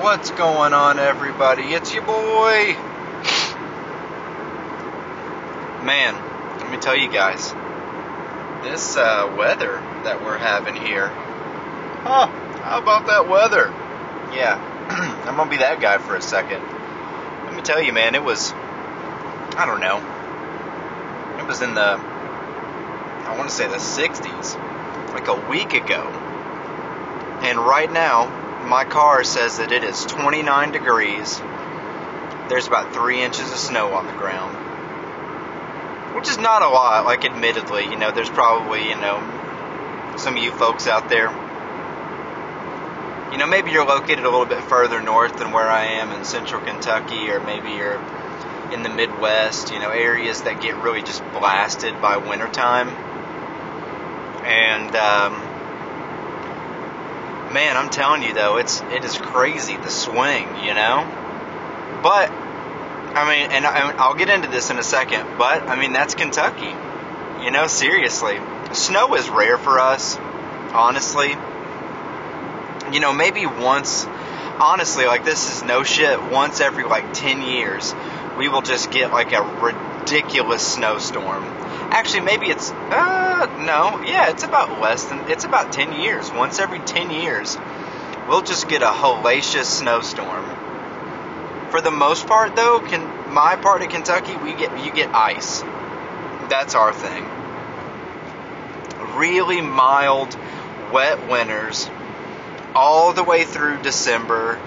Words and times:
What's 0.00 0.30
going 0.30 0.72
on, 0.72 0.98
everybody? 0.98 1.74
It's 1.74 1.92
your 1.92 2.02
boy. 2.02 2.74
Man, 5.84 6.14
let 6.58 6.70
me 6.70 6.78
tell 6.78 6.96
you 6.96 7.10
guys, 7.10 7.52
this 8.62 8.96
uh, 8.96 9.30
weather 9.36 9.78
that 10.04 10.24
we're 10.24 10.38
having 10.38 10.74
here. 10.74 11.08
Huh, 11.08 12.28
how 12.62 12.80
about 12.80 13.08
that 13.08 13.28
weather? 13.28 13.70
Yeah, 14.34 14.56
I'm 15.28 15.36
gonna 15.36 15.50
be 15.50 15.58
that 15.58 15.82
guy 15.82 15.98
for 15.98 16.16
a 16.16 16.22
second. 16.22 16.62
Let 17.44 17.54
me 17.54 17.60
tell 17.60 17.82
you, 17.82 17.92
man, 17.92 18.14
it 18.14 18.24
was, 18.24 18.54
I 19.58 19.66
don't 19.66 19.82
know, 19.82 20.00
it 21.38 21.46
was 21.46 21.60
in 21.60 21.74
the, 21.74 22.00
I 22.00 23.36
want 23.36 23.50
to 23.50 23.54
say 23.54 23.68
the 23.68 23.76
60s, 23.76 25.12
like 25.12 25.28
a 25.28 25.50
week 25.50 25.74
ago. 25.74 26.10
And 27.42 27.58
right 27.58 27.92
now, 27.92 28.39
my 28.66 28.84
car 28.84 29.24
says 29.24 29.58
that 29.58 29.72
it 29.72 29.84
is 29.84 30.04
29 30.06 30.72
degrees. 30.72 31.38
There's 32.48 32.66
about 32.66 32.92
three 32.92 33.22
inches 33.22 33.50
of 33.50 33.58
snow 33.58 33.92
on 33.92 34.06
the 34.06 34.12
ground, 34.12 34.56
which 36.16 36.28
is 36.28 36.38
not 36.38 36.62
a 36.62 36.68
lot. 36.68 37.04
Like, 37.04 37.24
admittedly, 37.24 37.84
you 37.84 37.96
know, 37.96 38.10
there's 38.10 38.30
probably, 38.30 38.88
you 38.88 38.96
know, 38.96 40.14
some 40.16 40.36
of 40.36 40.42
you 40.42 40.52
folks 40.52 40.86
out 40.86 41.08
there. 41.08 41.30
You 43.32 43.38
know, 43.38 43.46
maybe 43.46 43.70
you're 43.70 43.86
located 43.86 44.24
a 44.24 44.30
little 44.30 44.46
bit 44.46 44.62
further 44.64 45.00
north 45.00 45.38
than 45.38 45.52
where 45.52 45.68
I 45.68 45.84
am 45.84 46.10
in 46.10 46.24
central 46.24 46.60
Kentucky, 46.60 47.30
or 47.30 47.40
maybe 47.40 47.70
you're 47.70 48.02
in 48.72 48.82
the 48.82 48.88
Midwest, 48.88 49.72
you 49.72 49.78
know, 49.78 49.90
areas 49.90 50.42
that 50.42 50.60
get 50.60 50.76
really 50.76 51.02
just 51.02 51.22
blasted 51.32 52.00
by 52.00 52.16
wintertime. 52.16 52.88
And, 54.44 54.96
um, 54.96 55.49
man, 57.52 57.76
I'm 57.76 57.90
telling 57.90 58.22
you 58.22 58.34
though, 58.34 58.56
it's 58.56 58.80
it 58.82 59.04
is 59.04 59.16
crazy 59.16 59.76
the 59.76 59.90
swing, 59.90 60.46
you 60.64 60.74
know. 60.74 61.06
But 62.02 62.30
I 62.30 63.28
mean, 63.28 63.50
and 63.50 63.66
I, 63.66 63.90
I'll 63.96 64.14
get 64.14 64.28
into 64.28 64.48
this 64.48 64.70
in 64.70 64.78
a 64.78 64.82
second. 64.82 65.38
But 65.38 65.64
I 65.64 65.78
mean, 65.78 65.92
that's 65.92 66.14
Kentucky, 66.14 66.72
you 67.44 67.50
know. 67.50 67.66
Seriously, 67.66 68.38
snow 68.72 69.14
is 69.14 69.28
rare 69.28 69.58
for 69.58 69.80
us, 69.80 70.16
honestly. 70.72 71.36
You 72.92 73.00
know, 73.00 73.12
maybe 73.12 73.46
once. 73.46 74.06
Honestly, 74.60 75.06
like 75.06 75.24
this 75.24 75.56
is 75.56 75.62
no 75.64 75.82
shit. 75.84 76.22
Once 76.30 76.60
every 76.60 76.84
like 76.84 77.14
ten 77.14 77.42
years, 77.42 77.94
we 78.36 78.48
will 78.48 78.62
just 78.62 78.90
get 78.90 79.10
like 79.10 79.32
a 79.32 79.42
ridiculous 79.42 80.74
snowstorm. 80.74 81.44
Actually, 81.90 82.20
maybe 82.20 82.46
it's 82.46 82.70
uh 82.70 83.46
no, 83.58 84.00
yeah, 84.04 84.30
it's 84.30 84.44
about 84.44 84.80
less 84.80 85.04
than 85.04 85.18
it's 85.28 85.44
about 85.44 85.72
10 85.72 86.00
years. 86.00 86.30
Once 86.30 86.58
every 86.58 86.78
10 86.78 87.10
years, 87.10 87.58
we'll 88.28 88.42
just 88.42 88.68
get 88.68 88.82
a 88.82 88.86
hellacious 88.86 89.64
snowstorm. 89.64 90.44
For 91.70 91.80
the 91.80 91.90
most 91.90 92.26
part 92.26 92.54
though, 92.54 92.80
can 92.80 93.32
my 93.32 93.56
part 93.56 93.82
of 93.82 93.88
Kentucky, 93.88 94.36
we 94.36 94.54
get 94.54 94.84
you 94.84 94.92
get 94.92 95.14
ice. 95.14 95.62
That's 96.48 96.74
our 96.74 96.92
thing. 96.92 97.24
Really 99.16 99.60
mild 99.60 100.36
wet 100.92 101.28
winters 101.28 101.88
all 102.74 103.12
the 103.12 103.24
way 103.24 103.44
through 103.44 103.82
December 103.82 104.60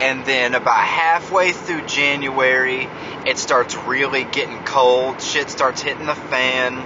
and 0.00 0.24
then 0.26 0.54
about 0.54 0.76
halfway 0.76 1.52
through 1.52 1.86
January, 1.86 2.88
it 3.26 3.38
starts 3.38 3.76
really 3.76 4.24
getting 4.24 4.64
cold. 4.64 5.20
Shit 5.20 5.50
starts 5.50 5.80
hitting 5.80 6.06
the 6.06 6.14
fan. 6.14 6.82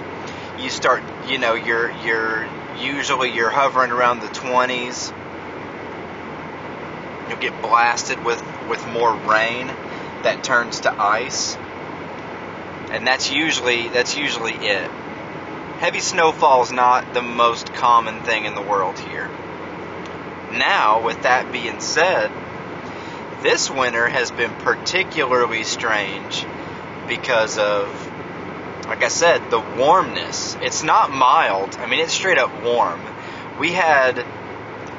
You 0.59 0.69
start, 0.69 1.03
you 1.27 1.37
know, 1.37 1.55
you're 1.55 1.91
you're 2.03 2.47
usually 2.77 3.31
you're 3.31 3.49
hovering 3.49 3.91
around 3.91 4.19
the 4.19 4.27
20s. 4.27 5.13
You'll 7.29 7.39
get 7.39 7.59
blasted 7.61 8.23
with 8.23 8.43
with 8.69 8.85
more 8.87 9.15
rain 9.15 9.67
that 10.23 10.43
turns 10.43 10.81
to 10.81 11.01
ice. 11.01 11.55
And 12.91 13.05
that's 13.07 13.31
usually 13.31 13.89
that's 13.89 14.15
usually 14.15 14.53
it. 14.53 14.89
Heavy 15.79 15.99
snowfall 15.99 16.63
is 16.63 16.71
not 16.71 17.13
the 17.13 17.21
most 17.21 17.73
common 17.73 18.21
thing 18.23 18.45
in 18.45 18.53
the 18.53 18.61
world 18.61 18.99
here. 18.99 19.29
Now, 20.51 21.05
with 21.05 21.21
that 21.21 21.51
being 21.51 21.79
said, 21.79 22.31
this 23.41 23.69
winter 23.69 24.07
has 24.07 24.31
been 24.31 24.53
particularly 24.55 25.63
strange 25.63 26.45
because 27.07 27.57
of, 27.57 27.87
like 28.87 29.03
I 29.03 29.07
said, 29.07 29.49
the 29.49 29.59
warmness. 29.59 30.57
It's 30.61 30.83
not 30.83 31.11
mild, 31.11 31.75
I 31.75 31.87
mean, 31.87 32.01
it's 32.01 32.13
straight 32.13 32.37
up 32.37 32.63
warm. 32.63 33.01
We 33.59 33.71
had 33.71 34.25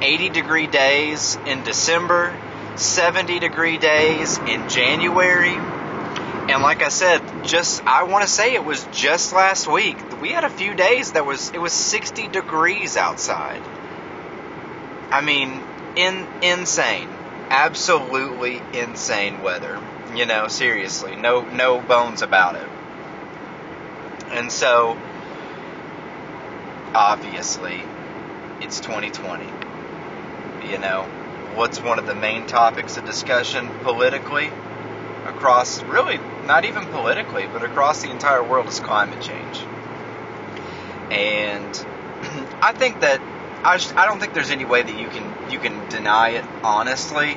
80 0.01 0.31
degree 0.31 0.67
days 0.67 1.39
in 1.47 1.62
December, 1.65 2.34
70 2.77 3.39
degree 3.41 3.78
days 3.78 4.39
in 4.39 4.69
January. 4.69 5.55
And 5.55 6.62
like 6.62 6.83
I 6.83 6.89
said, 6.89 7.22
just 7.45 7.84
I 7.84 8.05
want 8.05 8.25
to 8.25 8.31
say 8.31 8.55
it 8.55 8.65
was 8.65 8.84
just 8.93 9.33
last 9.33 9.71
week. 9.71 9.97
We 10.21 10.31
had 10.31 10.45
a 10.45 10.51
few 10.51 10.75
days 10.75 11.12
that 11.12 11.25
was 11.25 11.51
it 11.51 11.61
was 11.61 11.72
60 11.72 12.28
degrees 12.28 12.97
outside. 12.97 13.62
I 15.11 15.21
mean, 15.21 15.62
in 15.97 16.27
insane 16.43 17.09
absolutely 17.50 18.62
insane 18.72 19.43
weather. 19.43 19.78
You 20.15 20.27
know, 20.27 20.49
seriously, 20.49 21.16
no 21.16 21.43
no 21.43 21.81
bones 21.81 22.22
about 22.22 22.56
it. 22.56 22.69
And 24.33 24.50
so 24.50 24.97
obviously 26.94 27.83
it's 28.60 28.81
2020. 28.81 29.44
You 30.71 30.78
know, 30.78 31.03
what's 31.55 31.81
one 31.81 31.99
of 31.99 32.06
the 32.06 32.15
main 32.15 32.47
topics 32.47 32.97
of 32.97 33.05
discussion 33.05 33.69
politically 33.83 34.50
across 35.27 35.83
really 35.84 36.19
not 36.47 36.65
even 36.65 36.87
politically, 36.87 37.47
but 37.53 37.62
across 37.62 38.03
the 38.03 38.10
entire 38.10 38.43
world 38.43 38.69
is 38.69 38.81
climate 38.81 39.21
change. 39.21 39.59
And 41.10 41.66
I 42.62 42.72
think 42.72 43.00
that 43.00 43.21
I, 43.65 43.81
I 43.97 44.06
don't 44.06 44.21
think 44.21 44.34
there's 44.34 44.50
any 44.50 44.65
way 44.65 44.83
that 44.83 44.99
you 44.99 45.09
can 45.09 45.40
you 45.50 45.59
can 45.59 45.88
deny 45.88 46.31
it 46.31 46.44
honestly. 46.62 47.37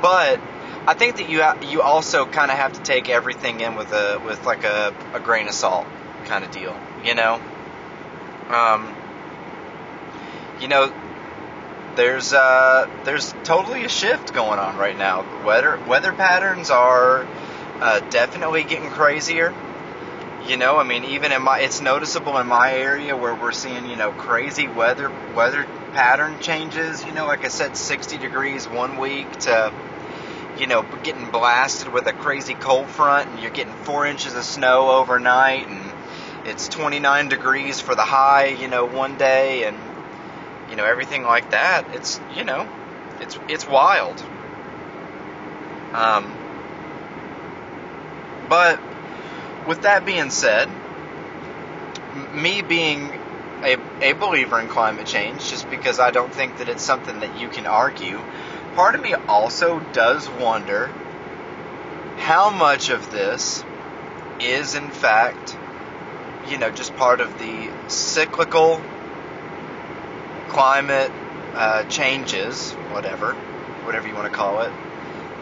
But 0.00 0.40
I 0.86 0.94
think 0.94 1.16
that 1.16 1.28
you 1.28 1.44
you 1.70 1.82
also 1.82 2.26
kind 2.26 2.50
of 2.50 2.56
have 2.56 2.72
to 2.72 2.82
take 2.82 3.08
everything 3.08 3.60
in 3.60 3.76
with 3.76 3.92
a 3.92 4.20
with 4.24 4.44
like 4.44 4.64
a, 4.64 4.94
a 5.14 5.20
grain 5.20 5.46
of 5.46 5.54
salt 5.54 5.86
kind 6.24 6.44
of 6.44 6.50
deal, 6.50 6.76
you 7.04 7.14
know. 7.14 7.40
Um, 8.50 8.94
you 10.60 10.68
know, 10.68 10.92
there's 11.96 12.32
uh, 12.32 12.88
there's 13.04 13.32
totally 13.44 13.84
a 13.84 13.88
shift 13.88 14.34
going 14.34 14.58
on 14.58 14.76
right 14.76 14.96
now. 14.96 15.24
Weather 15.46 15.78
weather 15.86 16.12
patterns 16.12 16.70
are 16.70 17.26
uh, 17.80 18.00
definitely 18.10 18.64
getting 18.64 18.90
crazier. 18.90 19.54
You 20.46 20.56
know, 20.56 20.76
I 20.76 20.82
mean, 20.82 21.04
even 21.04 21.30
in 21.30 21.42
my, 21.42 21.60
it's 21.60 21.80
noticeable 21.80 22.36
in 22.38 22.48
my 22.48 22.74
area 22.74 23.16
where 23.16 23.34
we're 23.34 23.52
seeing, 23.52 23.86
you 23.88 23.94
know, 23.94 24.10
crazy 24.10 24.66
weather 24.66 25.12
weather 25.36 25.66
pattern 25.92 26.38
changes. 26.38 27.04
You 27.04 27.12
know, 27.12 27.26
like 27.26 27.44
I 27.44 27.48
said, 27.48 27.76
60 27.76 28.18
degrees 28.18 28.68
one 28.68 28.96
week 28.98 29.30
to, 29.40 29.72
you 30.58 30.66
know, 30.66 30.82
getting 31.02 31.30
blasted 31.30 31.88
with 31.88 32.06
a 32.06 32.12
crazy 32.12 32.54
cold 32.54 32.90
front, 32.90 33.30
and 33.30 33.40
you're 33.40 33.50
getting 33.50 33.74
four 33.74 34.06
inches 34.06 34.34
of 34.34 34.44
snow 34.44 34.90
overnight, 34.90 35.68
and 35.68 35.94
it's 36.44 36.68
29 36.68 37.28
degrees 37.28 37.80
for 37.80 37.94
the 37.94 38.04
high, 38.04 38.46
you 38.46 38.68
know, 38.68 38.86
one 38.86 39.16
day, 39.16 39.64
and 39.64 39.76
you 40.68 40.76
know 40.76 40.84
everything 40.84 41.22
like 41.24 41.50
that. 41.50 41.86
It's, 41.92 42.20
you 42.28 42.44
know, 42.44 42.68
it's 43.20 43.38
it's 43.48 43.66
wild. 43.68 44.22
Um, 45.94 46.36
but 48.48 48.80
with 49.66 49.82
that 49.82 50.04
being 50.04 50.30
said, 50.30 50.68
me 52.32 52.62
being 52.62 53.21
a, 53.62 53.78
a 54.00 54.12
believer 54.12 54.60
in 54.60 54.68
climate 54.68 55.06
change, 55.06 55.48
just 55.50 55.68
because 55.70 55.98
I 56.00 56.10
don't 56.10 56.32
think 56.32 56.58
that 56.58 56.68
it's 56.68 56.82
something 56.82 57.20
that 57.20 57.40
you 57.40 57.48
can 57.48 57.66
argue, 57.66 58.20
part 58.74 58.94
of 58.94 59.02
me 59.02 59.14
also 59.14 59.80
does 59.92 60.28
wonder 60.28 60.86
how 62.18 62.50
much 62.50 62.90
of 62.90 63.10
this 63.10 63.64
is, 64.40 64.74
in 64.74 64.90
fact, 64.90 65.56
you 66.48 66.58
know, 66.58 66.70
just 66.70 66.94
part 66.96 67.20
of 67.20 67.38
the 67.38 67.70
cyclical 67.88 68.80
climate 70.48 71.10
uh, 71.54 71.84
changes, 71.84 72.72
whatever, 72.92 73.32
whatever 73.84 74.08
you 74.08 74.14
want 74.14 74.30
to 74.30 74.36
call 74.36 74.60
it, 74.62 74.72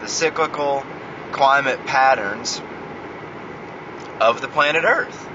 the 0.01 0.07
cyclical 0.07 0.83
climate 1.31 1.79
patterns 1.85 2.61
of 4.19 4.41
the 4.41 4.47
planet 4.47 4.83
Earth. 4.83 5.27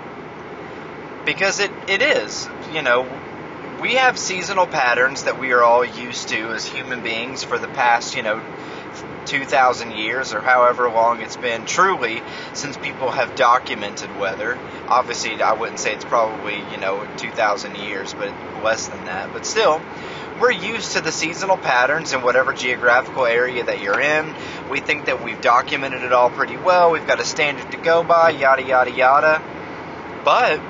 Because 1.26 1.60
it, 1.60 1.72
it 1.88 2.00
is, 2.00 2.48
you 2.72 2.80
know, 2.82 3.02
we 3.82 3.94
have 3.96 4.16
seasonal 4.18 4.66
patterns 4.66 5.24
that 5.24 5.38
we 5.38 5.52
are 5.52 5.62
all 5.62 5.84
used 5.84 6.28
to 6.28 6.52
as 6.52 6.64
human 6.64 7.02
beings 7.02 7.42
for 7.42 7.58
the 7.58 7.68
past, 7.68 8.16
you 8.16 8.22
know, 8.22 8.40
2,000 9.26 9.90
years 9.90 10.32
or 10.32 10.40
however 10.40 10.88
long 10.88 11.20
it's 11.20 11.36
been 11.36 11.66
truly 11.66 12.22
since 12.54 12.76
people 12.76 13.10
have 13.10 13.34
documented 13.34 14.16
weather. 14.18 14.56
Obviously, 14.88 15.42
I 15.42 15.52
wouldn't 15.52 15.80
say 15.80 15.94
it's 15.94 16.04
probably, 16.04 16.58
you 16.70 16.78
know, 16.78 17.06
2,000 17.16 17.76
years, 17.76 18.14
but 18.14 18.32
less 18.62 18.86
than 18.86 19.04
that. 19.06 19.32
But 19.32 19.44
still, 19.44 19.82
we're 20.40 20.52
used 20.52 20.92
to 20.92 21.00
the 21.00 21.12
seasonal 21.12 21.56
patterns 21.56 22.12
in 22.12 22.22
whatever 22.22 22.52
geographical 22.52 23.26
area 23.26 23.64
that 23.64 23.82
you're 23.82 24.00
in. 24.00 24.34
We 24.70 24.80
think 24.80 25.06
that 25.06 25.24
we've 25.24 25.40
documented 25.40 26.02
it 26.02 26.12
all 26.12 26.30
pretty 26.30 26.56
well. 26.56 26.92
We've 26.92 27.06
got 27.06 27.20
a 27.20 27.24
standard 27.24 27.72
to 27.72 27.78
go 27.78 28.04
by, 28.04 28.30
yada, 28.30 28.62
yada, 28.62 28.92
yada. 28.92 29.42
But 30.24 30.60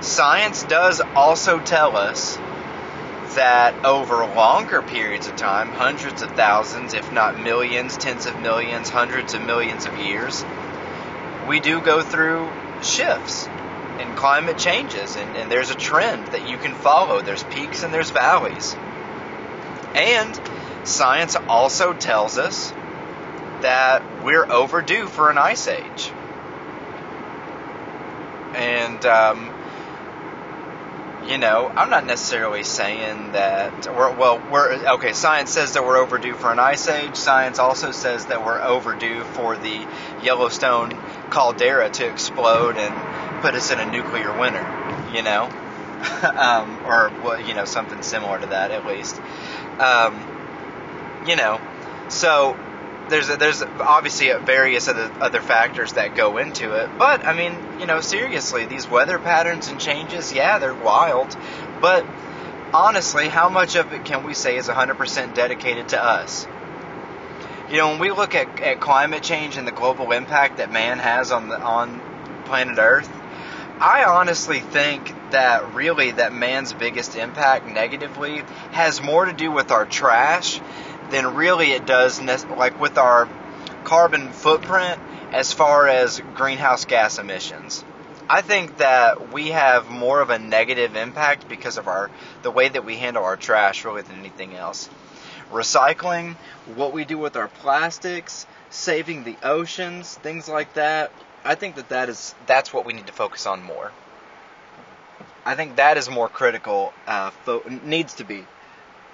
science 0.00 0.62
does 0.64 1.00
also 1.14 1.58
tell 1.60 1.96
us 1.96 2.38
that 3.34 3.84
over 3.84 4.26
longer 4.26 4.82
periods 4.82 5.28
of 5.28 5.36
time, 5.36 5.68
hundreds 5.68 6.22
of 6.22 6.30
thousands, 6.32 6.94
if 6.94 7.12
not 7.12 7.38
millions, 7.38 7.96
tens 7.96 8.26
of 8.26 8.40
millions, 8.40 8.88
hundreds 8.88 9.34
of 9.34 9.42
millions 9.42 9.86
of 9.86 9.96
years, 9.98 10.44
we 11.46 11.60
do 11.60 11.80
go 11.80 12.02
through 12.02 12.50
shifts 12.82 13.46
and 13.98 14.16
climate 14.16 14.58
changes, 14.58 15.16
and, 15.16 15.36
and 15.36 15.50
there's 15.50 15.70
a 15.70 15.74
trend 15.74 16.26
that 16.28 16.48
you 16.48 16.56
can 16.56 16.74
follow. 16.74 17.20
There's 17.20 17.42
peaks 17.44 17.82
and 17.82 17.92
there's 17.92 18.10
valleys. 18.10 18.76
And 19.94 20.40
science 20.84 21.36
also 21.48 21.92
tells 21.92 22.38
us 22.38 22.72
that 23.60 24.02
we're 24.22 24.50
overdue 24.50 25.06
for 25.06 25.30
an 25.30 25.38
ice 25.38 25.66
age. 25.66 26.12
And, 28.54 29.04
um, 29.04 29.57
you 31.28 31.36
know, 31.36 31.68
I'm 31.68 31.90
not 31.90 32.06
necessarily 32.06 32.62
saying 32.62 33.32
that 33.32 33.86
we're 33.86 34.16
well, 34.16 34.42
we're 34.50 34.72
okay. 34.94 35.12
Science 35.12 35.50
says 35.50 35.74
that 35.74 35.84
we're 35.84 35.98
overdue 35.98 36.34
for 36.34 36.50
an 36.50 36.58
ice 36.58 36.88
age. 36.88 37.16
Science 37.16 37.58
also 37.58 37.90
says 37.90 38.26
that 38.26 38.44
we're 38.44 38.60
overdue 38.62 39.22
for 39.24 39.56
the 39.56 39.86
Yellowstone 40.22 40.90
caldera 41.30 41.90
to 41.90 42.10
explode 42.10 42.76
and 42.78 43.42
put 43.42 43.54
us 43.54 43.70
in 43.70 43.78
a 43.78 43.90
nuclear 43.90 44.38
winter. 44.38 44.64
You 45.12 45.22
know, 45.22 45.44
um, 46.34 46.78
or 46.86 47.12
well, 47.22 47.40
you 47.40 47.54
know, 47.54 47.66
something 47.66 48.00
similar 48.02 48.40
to 48.40 48.46
that 48.46 48.70
at 48.70 48.86
least. 48.86 49.20
Um, 49.78 51.24
you 51.26 51.36
know, 51.36 51.60
so 52.08 52.56
there's 53.08 53.28
a, 53.28 53.36
there's 53.36 53.62
obviously 53.62 54.32
various 54.44 54.88
other 54.88 55.10
other 55.20 55.40
factors 55.40 55.94
that 55.94 56.14
go 56.14 56.38
into 56.38 56.74
it. 56.74 56.90
But 56.98 57.24
I 57.24 57.34
mean, 57.34 57.80
you 57.80 57.86
know, 57.86 58.00
seriously, 58.00 58.66
these 58.66 58.88
weather 58.88 59.18
patterns 59.18 59.68
and 59.68 59.80
changes, 59.80 60.32
yeah, 60.32 60.58
they're 60.58 60.74
wild. 60.74 61.36
But 61.80 62.06
honestly, 62.72 63.28
how 63.28 63.48
much 63.48 63.76
of 63.76 63.92
it 63.92 64.04
can 64.04 64.24
we 64.24 64.34
say 64.34 64.56
is 64.56 64.68
100% 64.68 65.34
dedicated 65.34 65.90
to 65.90 66.02
us? 66.02 66.46
You 67.70 67.76
know, 67.76 67.90
when 67.90 67.98
we 67.98 68.10
look 68.12 68.34
at, 68.34 68.60
at 68.60 68.80
climate 68.80 69.22
change 69.22 69.56
and 69.56 69.66
the 69.66 69.72
global 69.72 70.12
impact 70.12 70.56
that 70.56 70.72
man 70.72 70.98
has 70.98 71.30
on 71.32 71.48
the 71.48 71.60
on 71.60 72.00
planet 72.46 72.78
Earth, 72.78 73.10
I 73.80 74.04
honestly 74.04 74.60
think 74.60 75.14
that 75.30 75.74
really 75.74 76.12
that 76.12 76.32
man's 76.32 76.72
biggest 76.72 77.14
impact 77.14 77.66
negatively 77.68 78.42
has 78.72 79.02
more 79.02 79.26
to 79.26 79.32
do 79.32 79.52
with 79.52 79.70
our 79.70 79.84
trash 79.84 80.60
than 81.10 81.34
really 81.34 81.72
it 81.72 81.86
does 81.86 82.20
like 82.20 82.80
with 82.80 82.98
our 82.98 83.28
carbon 83.84 84.32
footprint 84.32 85.00
as 85.32 85.52
far 85.52 85.88
as 85.88 86.20
greenhouse 86.34 86.84
gas 86.84 87.18
emissions. 87.18 87.84
I 88.28 88.42
think 88.42 88.78
that 88.78 89.32
we 89.32 89.48
have 89.48 89.88
more 89.88 90.20
of 90.20 90.28
a 90.28 90.38
negative 90.38 90.96
impact 90.96 91.48
because 91.48 91.78
of 91.78 91.88
our 91.88 92.10
the 92.42 92.50
way 92.50 92.68
that 92.68 92.84
we 92.84 92.96
handle 92.96 93.24
our 93.24 93.36
trash 93.36 93.84
really 93.84 94.02
than 94.02 94.18
anything 94.18 94.54
else. 94.54 94.88
Recycling, 95.50 96.34
what 96.74 96.92
we 96.92 97.06
do 97.06 97.16
with 97.16 97.36
our 97.36 97.48
plastics, 97.48 98.46
saving 98.68 99.24
the 99.24 99.36
oceans, 99.42 100.14
things 100.16 100.46
like 100.46 100.74
that. 100.74 101.10
I 101.42 101.54
think 101.54 101.76
that 101.76 101.88
that 101.88 102.10
is 102.10 102.34
that's 102.46 102.72
what 102.72 102.84
we 102.84 102.92
need 102.92 103.06
to 103.06 103.14
focus 103.14 103.46
on 103.46 103.62
more. 103.62 103.92
I 105.46 105.54
think 105.54 105.76
that 105.76 105.96
is 105.96 106.10
more 106.10 106.28
critical. 106.28 106.92
Uh, 107.06 107.30
fo- 107.30 107.62
needs 107.82 108.14
to 108.14 108.24
be 108.24 108.44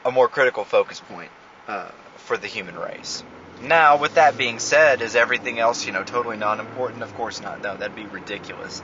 a 0.04 0.10
more 0.10 0.28
critical 0.28 0.64
focus 0.64 0.98
point 0.98 1.30
uh, 1.68 1.90
for 2.16 2.36
the 2.36 2.46
human 2.46 2.76
race. 2.76 3.22
Now, 3.62 3.96
with 3.98 4.14
that 4.16 4.36
being 4.36 4.58
said, 4.58 5.00
is 5.00 5.14
everything 5.14 5.58
else, 5.58 5.86
you 5.86 5.92
know, 5.92 6.02
totally 6.02 6.36
non-important? 6.36 7.02
Of 7.02 7.14
course 7.14 7.40
not. 7.40 7.62
No, 7.62 7.76
that'd 7.76 7.96
be 7.96 8.06
ridiculous 8.06 8.82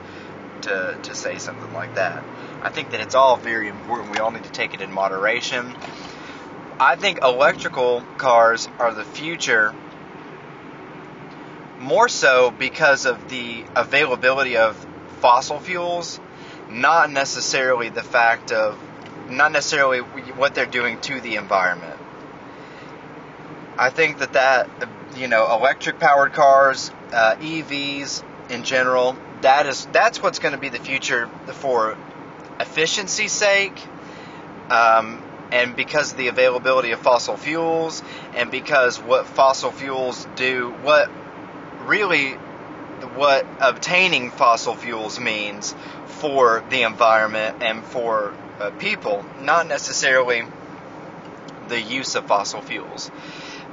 to 0.61 0.97
to 1.03 1.15
say 1.15 1.37
something 1.37 1.73
like 1.73 1.95
that. 1.95 2.23
I 2.61 2.69
think 2.69 2.91
that 2.91 3.01
it's 3.01 3.15
all 3.15 3.37
very 3.37 3.67
important. 3.67 4.11
We 4.11 4.19
all 4.19 4.31
need 4.31 4.43
to 4.43 4.51
take 4.51 4.73
it 4.73 4.81
in 4.81 4.91
moderation. 4.91 5.75
I 6.79 6.95
think 6.95 7.19
electrical 7.21 8.01
cars 8.17 8.67
are 8.79 8.93
the 8.93 9.03
future 9.03 9.73
more 11.79 12.07
so 12.09 12.51
because 12.51 13.05
of 13.05 13.29
the 13.29 13.63
availability 13.75 14.57
of 14.57 14.75
fossil 15.19 15.59
fuels, 15.59 16.19
not 16.69 17.11
necessarily 17.11 17.89
the 17.89 18.03
fact 18.03 18.51
of 18.51 18.79
not 19.29 19.51
necessarily 19.51 19.99
what 19.99 20.55
they're 20.55 20.65
doing 20.65 20.99
to 21.01 21.19
the 21.21 21.35
environment. 21.35 21.99
I 23.81 23.89
think 23.89 24.19
that 24.19 24.33
that 24.33 24.69
you 25.15 25.27
know 25.27 25.51
electric 25.57 25.97
powered 25.97 26.33
cars, 26.33 26.91
uh, 27.11 27.35
EVs 27.37 28.23
in 28.51 28.63
general, 28.63 29.17
that 29.41 29.65
is 29.65 29.87
that's 29.91 30.21
what's 30.21 30.37
going 30.37 30.53
to 30.53 30.59
be 30.59 30.69
the 30.69 30.77
future 30.77 31.27
for 31.47 31.97
efficiency's 32.59 33.31
sake, 33.31 33.73
um, 34.69 35.23
and 35.51 35.75
because 35.75 36.11
of 36.11 36.19
the 36.19 36.27
availability 36.27 36.91
of 36.91 36.99
fossil 36.99 37.37
fuels, 37.37 38.03
and 38.35 38.51
because 38.51 38.99
what 38.99 39.25
fossil 39.25 39.71
fuels 39.71 40.27
do, 40.35 40.69
what 40.83 41.09
really 41.87 42.33
what 43.15 43.47
obtaining 43.59 44.29
fossil 44.29 44.75
fuels 44.75 45.19
means 45.19 45.73
for 46.05 46.63
the 46.69 46.83
environment 46.83 47.57
and 47.61 47.83
for 47.83 48.31
uh, 48.59 48.69
people, 48.77 49.25
not 49.41 49.67
necessarily 49.67 50.43
the 51.67 51.81
use 51.81 52.13
of 52.13 52.27
fossil 52.27 52.61
fuels 52.61 53.09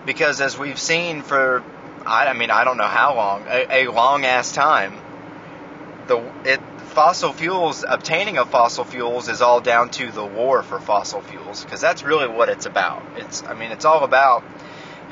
because 0.07 0.41
as 0.41 0.59
we've 0.59 0.79
seen 0.79 1.23
for 1.23 1.63
I, 2.07 2.27
I 2.27 2.33
mean 2.33 2.51
I 2.51 2.65
don't 2.65 2.77
know 2.77 2.85
how 2.85 3.17
long 3.17 3.45
a, 3.49 3.85
a 3.85 3.93
long 3.93 4.25
ass 4.25 4.53
time 4.53 4.95
the 6.07 6.19
it 6.45 6.61
fossil 6.89 7.33
fuels 7.33 7.85
obtaining 7.87 8.39
of 8.39 8.51
fossil 8.51 8.85
fuels 8.85 9.29
is 9.29 9.43
all 9.43 9.61
down 9.61 9.91
to 9.91 10.11
the 10.11 10.25
war 10.25 10.63
for 10.63 10.81
fossil 10.81 11.21
fuels 11.21 11.63
because 11.63 11.81
that's 11.81 12.03
really 12.03 12.27
what 12.27 12.49
it's 12.49 12.67
about. 12.67 13.05
It's 13.17 13.43
I 13.45 13.55
mean 13.55 13.71
it's 13.71 13.85
all 13.85 14.05
about 14.05 14.43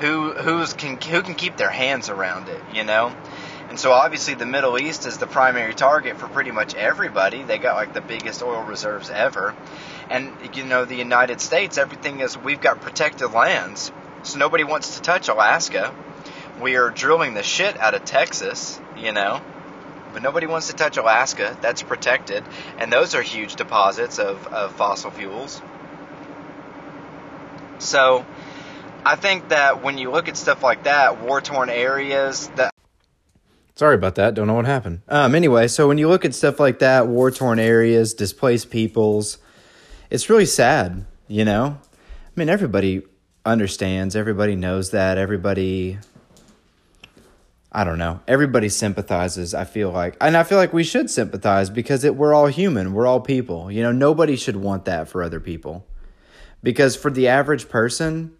who 0.00 0.32
who's 0.32 0.72
can 0.72 1.00
who 1.00 1.22
can 1.22 1.34
keep 1.34 1.56
their 1.56 1.70
hands 1.70 2.08
around 2.08 2.48
it 2.48 2.62
you 2.74 2.84
know? 2.84 3.14
And 3.68 3.78
so 3.80 3.92
obviously 3.92 4.34
the 4.34 4.46
Middle 4.46 4.78
East 4.78 5.06
is 5.06 5.18
the 5.18 5.26
primary 5.26 5.74
target 5.74 6.18
for 6.18 6.28
pretty 6.28 6.52
much 6.52 6.74
everybody. 6.76 7.42
They 7.42 7.58
got 7.58 7.74
like 7.74 7.94
the 7.94 8.00
biggest 8.00 8.42
oil 8.42 8.62
reserves 8.62 9.10
ever. 9.10 9.56
And 10.08 10.32
you 10.54 10.64
know 10.64 10.84
the 10.84 10.94
United 10.94 11.40
States 11.40 11.76
everything 11.76 12.20
is 12.20 12.38
we've 12.38 12.60
got 12.60 12.80
protected 12.80 13.32
lands 13.32 13.92
so 14.26 14.38
nobody 14.38 14.64
wants 14.64 14.96
to 14.96 15.02
touch 15.02 15.28
Alaska. 15.28 15.94
We 16.60 16.76
are 16.76 16.90
drilling 16.90 17.34
the 17.34 17.44
shit 17.44 17.78
out 17.78 17.94
of 17.94 18.04
Texas, 18.04 18.80
you 18.98 19.12
know. 19.12 19.40
But 20.12 20.22
nobody 20.22 20.46
wants 20.46 20.68
to 20.68 20.72
touch 20.72 20.96
Alaska. 20.96 21.56
That's 21.60 21.82
protected. 21.82 22.42
And 22.78 22.92
those 22.92 23.14
are 23.14 23.22
huge 23.22 23.54
deposits 23.54 24.18
of, 24.18 24.46
of 24.48 24.72
fossil 24.72 25.10
fuels. 25.10 25.62
So 27.78 28.26
I 29.04 29.14
think 29.14 29.50
that 29.50 29.82
when 29.82 29.96
you 29.96 30.10
look 30.10 30.28
at 30.28 30.36
stuff 30.36 30.62
like 30.62 30.84
that, 30.84 31.20
war 31.20 31.40
torn 31.40 31.70
areas, 31.70 32.48
that 32.56 32.72
Sorry 33.76 33.94
about 33.94 34.14
that. 34.14 34.34
Don't 34.34 34.46
know 34.46 34.54
what 34.54 34.64
happened. 34.64 35.02
Um, 35.06 35.34
anyway, 35.34 35.68
so 35.68 35.86
when 35.86 35.98
you 35.98 36.08
look 36.08 36.24
at 36.24 36.34
stuff 36.34 36.58
like 36.58 36.78
that, 36.78 37.06
war 37.06 37.30
torn 37.30 37.58
areas, 37.58 38.14
displaced 38.14 38.70
peoples, 38.70 39.36
it's 40.10 40.30
really 40.30 40.46
sad, 40.46 41.04
you 41.28 41.44
know? 41.44 41.78
I 41.84 42.40
mean, 42.40 42.48
everybody 42.48 43.02
understands. 43.46 44.16
Everybody 44.16 44.56
knows 44.56 44.90
that. 44.90 45.16
Everybody, 45.16 45.98
I 47.72 47.84
don't 47.84 47.98
know. 47.98 48.20
Everybody 48.28 48.68
sympathizes. 48.68 49.54
I 49.54 49.64
feel 49.64 49.90
like, 49.90 50.16
and 50.20 50.36
I 50.36 50.42
feel 50.42 50.58
like 50.58 50.72
we 50.72 50.84
should 50.84 51.08
sympathize 51.08 51.70
because 51.70 52.04
it, 52.04 52.16
we're 52.16 52.34
all 52.34 52.48
human. 52.48 52.92
We're 52.92 53.06
all 53.06 53.20
people. 53.20 53.70
You 53.70 53.82
know, 53.82 53.92
nobody 53.92 54.36
should 54.36 54.56
want 54.56 54.84
that 54.86 55.08
for 55.08 55.22
other 55.22 55.40
people, 55.40 55.86
because 56.62 56.96
for 56.96 57.10
the 57.10 57.28
average 57.28 57.68
person 57.68 58.36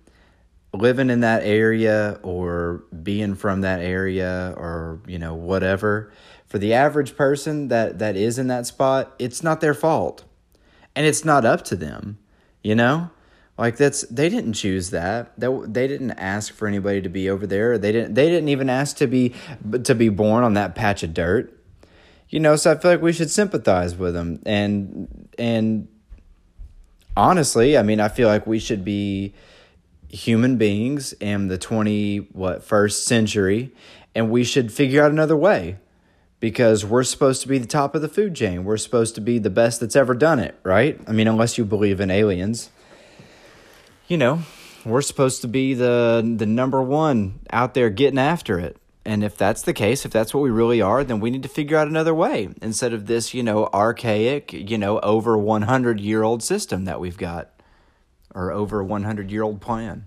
living 0.72 1.10
in 1.10 1.20
that 1.20 1.42
area 1.42 2.18
or 2.22 2.84
being 3.02 3.34
from 3.34 3.62
that 3.62 3.80
area 3.80 4.52
or 4.56 5.00
you 5.06 5.18
know 5.18 5.34
whatever 5.34 6.12
for 6.46 6.58
the 6.58 6.74
average 6.74 7.16
person 7.16 7.68
that 7.68 7.98
that 7.98 8.16
is 8.16 8.38
in 8.38 8.48
that 8.48 8.66
spot 8.66 9.14
it's 9.18 9.42
not 9.42 9.60
their 9.60 9.72
fault 9.72 10.24
and 10.94 11.06
it's 11.06 11.24
not 11.24 11.44
up 11.44 11.62
to 11.64 11.76
them 11.76 12.18
you 12.62 12.74
know 12.74 13.10
like 13.58 13.76
that's 13.76 14.02
they 14.02 14.28
didn't 14.28 14.52
choose 14.52 14.90
that. 14.90 15.38
They, 15.38 15.48
they 15.64 15.86
didn't 15.86 16.12
ask 16.12 16.52
for 16.52 16.68
anybody 16.68 17.00
to 17.00 17.08
be 17.08 17.30
over 17.30 17.46
there. 17.46 17.78
They 17.78 17.92
didn't 17.92 18.14
they 18.14 18.28
didn't 18.28 18.50
even 18.50 18.68
ask 18.68 18.96
to 18.98 19.06
be 19.06 19.34
to 19.82 19.94
be 19.94 20.08
born 20.08 20.44
on 20.44 20.54
that 20.54 20.74
patch 20.74 21.02
of 21.02 21.14
dirt. 21.14 21.52
You 22.28 22.40
know, 22.40 22.56
so 22.56 22.72
I 22.72 22.76
feel 22.76 22.90
like 22.90 23.02
we 23.02 23.12
should 23.12 23.30
sympathize 23.30 23.96
with 23.96 24.14
them 24.14 24.42
and 24.44 25.28
and 25.38 25.88
honestly, 27.16 27.78
I 27.78 27.82
mean, 27.82 27.98
I 27.98 28.08
feel 28.08 28.28
like 28.28 28.46
we 28.46 28.58
should 28.58 28.84
be 28.84 29.32
human 30.08 30.56
beings 30.56 31.14
in 31.14 31.48
the 31.48 31.58
20 31.58 32.18
what 32.32 32.62
first 32.62 33.06
century 33.06 33.72
and 34.14 34.30
we 34.30 34.44
should 34.44 34.72
figure 34.72 35.02
out 35.02 35.10
another 35.10 35.36
way 35.36 35.78
because 36.40 36.84
we're 36.84 37.02
supposed 37.02 37.42
to 37.42 37.48
be 37.48 37.58
the 37.58 37.66
top 37.66 37.94
of 37.94 38.02
the 38.02 38.08
food 38.08 38.34
chain. 38.34 38.64
We're 38.64 38.76
supposed 38.76 39.14
to 39.14 39.20
be 39.20 39.38
the 39.38 39.50
best 39.50 39.80
that's 39.80 39.96
ever 39.96 40.14
done 40.14 40.38
it, 40.38 40.58
right? 40.62 41.00
I 41.06 41.12
mean, 41.12 41.26
unless 41.26 41.56
you 41.56 41.64
believe 41.64 42.00
in 42.00 42.10
aliens 42.10 42.70
you 44.08 44.16
know, 44.16 44.40
we're 44.84 45.02
supposed 45.02 45.42
to 45.42 45.48
be 45.48 45.74
the 45.74 46.34
the 46.36 46.46
number 46.46 46.82
one 46.82 47.40
out 47.50 47.74
there 47.74 47.90
getting 47.90 48.18
after 48.18 48.58
it. 48.58 48.76
And 49.04 49.22
if 49.22 49.36
that's 49.36 49.62
the 49.62 49.72
case, 49.72 50.04
if 50.04 50.10
that's 50.10 50.34
what 50.34 50.40
we 50.40 50.50
really 50.50 50.82
are, 50.82 51.04
then 51.04 51.20
we 51.20 51.30
need 51.30 51.44
to 51.44 51.48
figure 51.48 51.76
out 51.76 51.86
another 51.86 52.14
way 52.14 52.48
instead 52.60 52.92
of 52.92 53.06
this, 53.06 53.34
you 53.34 53.42
know, 53.42 53.68
archaic, 53.72 54.52
you 54.52 54.76
know, 54.76 54.98
over 54.98 55.38
100 55.38 56.00
year 56.00 56.24
old 56.24 56.42
system 56.42 56.86
that 56.86 56.98
we've 56.98 57.16
got 57.16 57.50
or 58.34 58.50
over 58.50 58.82
100 58.82 59.30
year 59.30 59.44
old 59.44 59.60
plan. 59.60 60.06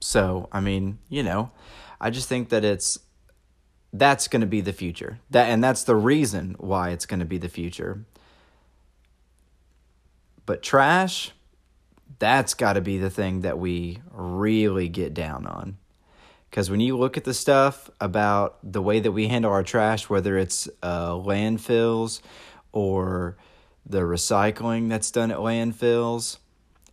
So, 0.00 0.48
I 0.52 0.60
mean, 0.60 0.98
you 1.08 1.22
know, 1.22 1.52
I 2.00 2.10
just 2.10 2.28
think 2.28 2.48
that 2.48 2.64
it's 2.64 2.98
that's 3.92 4.26
going 4.26 4.40
to 4.40 4.46
be 4.46 4.60
the 4.60 4.72
future. 4.72 5.20
That 5.30 5.48
and 5.48 5.62
that's 5.62 5.84
the 5.84 5.96
reason 5.96 6.56
why 6.58 6.90
it's 6.90 7.06
going 7.06 7.20
to 7.20 7.26
be 7.26 7.38
the 7.38 7.48
future. 7.48 8.04
But 10.46 10.62
trash, 10.62 11.32
that's 12.18 12.54
got 12.54 12.74
to 12.74 12.80
be 12.80 12.98
the 12.98 13.10
thing 13.10 13.40
that 13.42 13.58
we 13.58 13.98
really 14.10 14.88
get 14.88 15.14
down 15.14 15.46
on. 15.46 15.78
Because 16.50 16.70
when 16.70 16.80
you 16.80 16.96
look 16.96 17.16
at 17.16 17.24
the 17.24 17.34
stuff 17.34 17.90
about 18.00 18.58
the 18.62 18.80
way 18.80 19.00
that 19.00 19.10
we 19.10 19.26
handle 19.26 19.50
our 19.50 19.64
trash, 19.64 20.08
whether 20.08 20.38
it's 20.38 20.68
uh, 20.82 21.10
landfills 21.10 22.20
or 22.70 23.36
the 23.84 24.02
recycling 24.02 24.88
that's 24.88 25.10
done 25.10 25.32
at 25.32 25.38
landfills, 25.38 26.38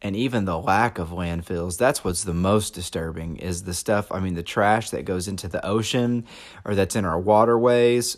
and 0.01 0.15
even 0.15 0.45
the 0.45 0.57
lack 0.57 0.97
of 0.97 1.09
landfills, 1.09 1.77
that's 1.77 2.03
what's 2.03 2.23
the 2.23 2.33
most 2.33 2.73
disturbing 2.73 3.37
is 3.37 3.63
the 3.63 3.73
stuff, 3.73 4.11
I 4.11 4.19
mean, 4.19 4.33
the 4.33 4.41
trash 4.41 4.89
that 4.89 5.05
goes 5.05 5.27
into 5.27 5.47
the 5.47 5.63
ocean 5.63 6.25
or 6.65 6.73
that's 6.73 6.95
in 6.95 7.05
our 7.05 7.19
waterways 7.19 8.17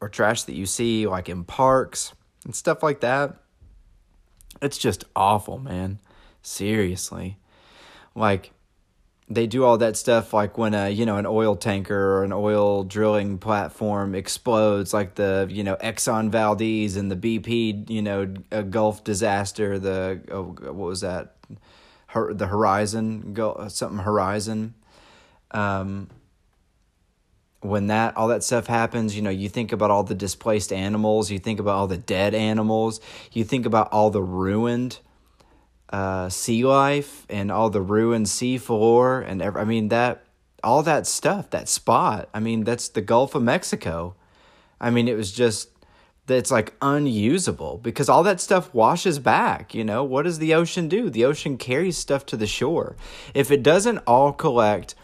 or 0.00 0.08
trash 0.08 0.42
that 0.42 0.54
you 0.54 0.66
see 0.66 1.06
like 1.06 1.28
in 1.28 1.44
parks 1.44 2.12
and 2.44 2.56
stuff 2.56 2.82
like 2.82 3.00
that. 3.02 3.36
It's 4.62 4.78
just 4.78 5.04
awful, 5.14 5.58
man. 5.58 5.98
Seriously. 6.40 7.36
Like, 8.14 8.52
they 9.28 9.46
do 9.46 9.64
all 9.64 9.78
that 9.78 9.96
stuff 9.96 10.34
like 10.34 10.58
when 10.58 10.74
a 10.74 10.90
you 10.90 11.06
know 11.06 11.16
an 11.16 11.26
oil 11.26 11.56
tanker 11.56 12.18
or 12.18 12.24
an 12.24 12.32
oil 12.32 12.84
drilling 12.84 13.38
platform 13.38 14.14
explodes 14.14 14.92
like 14.92 15.14
the 15.14 15.46
you 15.50 15.64
know 15.64 15.76
Exxon 15.76 16.30
Valdez 16.30 16.96
and 16.96 17.10
the 17.10 17.16
BP 17.16 17.88
you 17.88 18.02
know 18.02 18.26
Gulf 18.26 19.04
disaster 19.04 19.78
the 19.78 20.20
oh, 20.30 20.54
what 20.60 20.74
was 20.74 21.00
that 21.00 21.36
Her, 22.08 22.34
the 22.34 22.46
Horizon 22.46 23.34
something 23.68 24.00
Horizon 24.00 24.74
um 25.52 26.08
when 27.62 27.86
that 27.86 28.16
all 28.16 28.28
that 28.28 28.42
stuff 28.42 28.66
happens 28.66 29.16
you 29.16 29.22
know 29.22 29.30
you 29.30 29.48
think 29.48 29.72
about 29.72 29.90
all 29.90 30.02
the 30.02 30.14
displaced 30.14 30.72
animals 30.72 31.30
you 31.30 31.38
think 31.38 31.60
about 31.60 31.76
all 31.76 31.86
the 31.86 31.96
dead 31.96 32.34
animals 32.34 33.00
you 33.32 33.44
think 33.44 33.64
about 33.64 33.90
all 33.92 34.10
the 34.10 34.22
ruined 34.22 34.98
uh, 35.92 36.28
sea 36.28 36.64
life 36.64 37.26
and 37.28 37.52
all 37.52 37.70
the 37.70 37.82
ruined 37.82 38.28
sea 38.28 38.56
floor 38.58 39.20
and 39.20 39.42
I 39.42 39.64
mean 39.64 39.88
that 39.88 40.24
all 40.64 40.82
that 40.82 41.06
stuff 41.06 41.50
that 41.50 41.68
spot 41.68 42.28
I 42.32 42.40
mean 42.40 42.64
that's 42.64 42.88
the 42.88 43.02
Gulf 43.02 43.34
of 43.34 43.42
Mexico. 43.42 44.16
I 44.80 44.90
mean 44.90 45.06
it 45.06 45.16
was 45.16 45.30
just 45.30 45.68
that's 46.26 46.50
like 46.50 46.72
unusable 46.80 47.78
because 47.78 48.08
all 48.08 48.22
that 48.22 48.40
stuff 48.40 48.72
washes 48.72 49.18
back 49.18 49.74
you 49.74 49.84
know? 49.84 50.02
What 50.02 50.22
does 50.22 50.38
the 50.38 50.54
ocean 50.54 50.88
do? 50.88 51.10
The 51.10 51.26
ocean 51.26 51.58
carries 51.58 51.98
stuff 51.98 52.24
to 52.26 52.36
the 52.36 52.46
shore. 52.46 52.96
If 53.34 53.50
it 53.50 53.62
doesn't 53.62 53.98
all 54.06 54.32
collect 54.32 54.94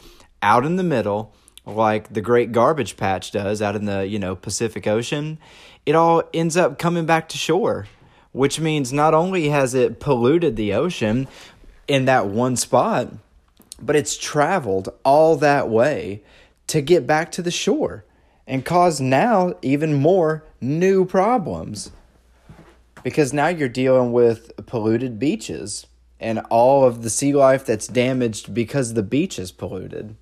out 0.42 0.64
in 0.64 0.76
the 0.76 0.82
middle 0.82 1.34
like 1.68 2.12
the 2.12 2.20
great 2.20 2.50
garbage 2.50 2.96
patch 2.96 3.30
does 3.30 3.62
out 3.62 3.76
in 3.76 3.84
the 3.84 4.06
you 4.06 4.18
know 4.18 4.34
Pacific 4.34 4.86
Ocean 4.86 5.38
it 5.86 5.94
all 5.94 6.22
ends 6.34 6.56
up 6.56 6.78
coming 6.78 7.06
back 7.06 7.28
to 7.28 7.38
shore 7.38 7.86
which 8.32 8.60
means 8.60 8.92
not 8.92 9.14
only 9.14 9.48
has 9.48 9.74
it 9.74 10.00
polluted 10.00 10.56
the 10.56 10.72
ocean 10.72 11.26
in 11.86 12.04
that 12.04 12.26
one 12.26 12.56
spot, 12.56 13.12
but 13.80 13.96
it's 13.96 14.16
traveled 14.16 14.88
all 15.04 15.36
that 15.36 15.68
way 15.68 16.22
to 16.66 16.80
get 16.80 17.06
back 17.06 17.32
to 17.32 17.42
the 17.42 17.50
shore 17.50 18.04
and 18.46 18.64
cause 18.64 19.00
now 19.00 19.54
even 19.62 19.94
more 19.94 20.44
new 20.60 21.04
problems. 21.04 21.90
Because 23.02 23.32
now 23.32 23.48
you're 23.48 23.68
dealing 23.68 24.12
with 24.12 24.50
polluted 24.66 25.18
beaches 25.18 25.86
and 26.20 26.40
all 26.50 26.84
of 26.84 27.02
the 27.02 27.10
sea 27.10 27.32
life 27.32 27.64
that's 27.64 27.86
damaged 27.86 28.52
because 28.52 28.94
the 28.94 29.02
beach 29.02 29.38
is 29.38 29.52
polluted. 29.52 30.16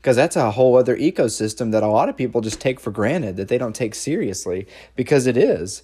Because 0.00 0.16
that's 0.16 0.36
a 0.36 0.52
whole 0.52 0.76
other 0.76 0.96
ecosystem 0.96 1.72
that 1.72 1.82
a 1.82 1.88
lot 1.88 2.08
of 2.08 2.16
people 2.16 2.40
just 2.40 2.60
take 2.60 2.80
for 2.80 2.90
granted, 2.90 3.36
that 3.36 3.48
they 3.48 3.58
don't 3.58 3.76
take 3.76 3.94
seriously, 3.94 4.66
because 4.96 5.26
it 5.26 5.36
is. 5.36 5.82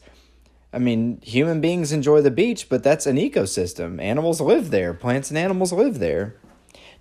I 0.73 0.79
mean, 0.79 1.21
human 1.23 1.61
beings 1.61 1.93
enjoy 1.93 2.23
the 2.23 2.31
beach, 2.31 2.69
but 2.69 2.83
that's 2.83 3.07
an 3.07 3.17
ecosystem. 3.17 4.01
Animals 4.01 4.41
live 4.41 4.71
there, 4.71 4.95
plants 4.95 5.31
and 5.31 5.39
animals 5.39 5.73
live 5.73 5.99
there. 5.99 6.37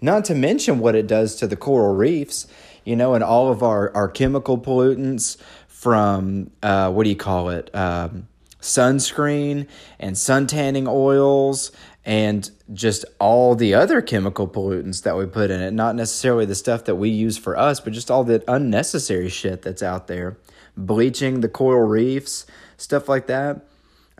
Not 0.01 0.25
to 0.25 0.35
mention 0.35 0.79
what 0.79 0.95
it 0.95 1.07
does 1.07 1.35
to 1.37 1.47
the 1.47 1.55
coral 1.55 1.95
reefs, 1.95 2.47
you 2.83 2.95
know, 2.95 3.13
and 3.13 3.23
all 3.23 3.49
of 3.49 3.63
our, 3.63 3.95
our 3.95 4.09
chemical 4.09 4.57
pollutants 4.57 5.37
from, 5.67 6.51
uh, 6.61 6.91
what 6.91 7.03
do 7.03 7.09
you 7.09 7.15
call 7.15 7.49
it? 7.49 7.73
Um, 7.73 8.27
sunscreen 8.61 9.67
and 9.99 10.15
suntanning 10.15 10.87
oils 10.87 11.71
and 12.05 12.51
just 12.71 13.03
all 13.19 13.55
the 13.55 13.73
other 13.73 14.01
chemical 14.01 14.47
pollutants 14.47 15.01
that 15.03 15.17
we 15.17 15.25
put 15.25 15.49
in 15.49 15.59
it. 15.59 15.73
Not 15.73 15.95
necessarily 15.95 16.45
the 16.45 16.55
stuff 16.55 16.85
that 16.85 16.95
we 16.95 17.09
use 17.09 17.37
for 17.37 17.57
us, 17.57 17.79
but 17.79 17.93
just 17.93 18.11
all 18.11 18.23
the 18.23 18.43
unnecessary 18.47 19.29
shit 19.29 19.63
that's 19.63 19.81
out 19.81 20.07
there. 20.07 20.37
Bleaching 20.77 21.41
the 21.41 21.49
coral 21.49 21.87
reefs, 21.87 22.45
stuff 22.77 23.09
like 23.09 23.27
that. 23.27 23.65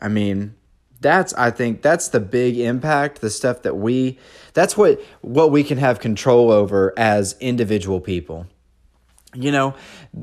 I 0.00 0.08
mean, 0.08 0.54
that's 1.00 1.32
I 1.34 1.50
think 1.50 1.82
that's 1.82 2.08
the 2.08 2.20
big 2.20 2.58
impact, 2.58 3.20
the 3.20 3.30
stuff 3.30 3.62
that 3.62 3.76
we 3.76 4.18
that's 4.54 4.76
what 4.76 5.00
what 5.20 5.52
we 5.52 5.62
can 5.62 5.78
have 5.78 6.00
control 6.00 6.50
over 6.50 6.92
as 6.96 7.36
individual 7.40 8.00
people. 8.00 8.46
You 9.36 9.52
know, 9.52 9.74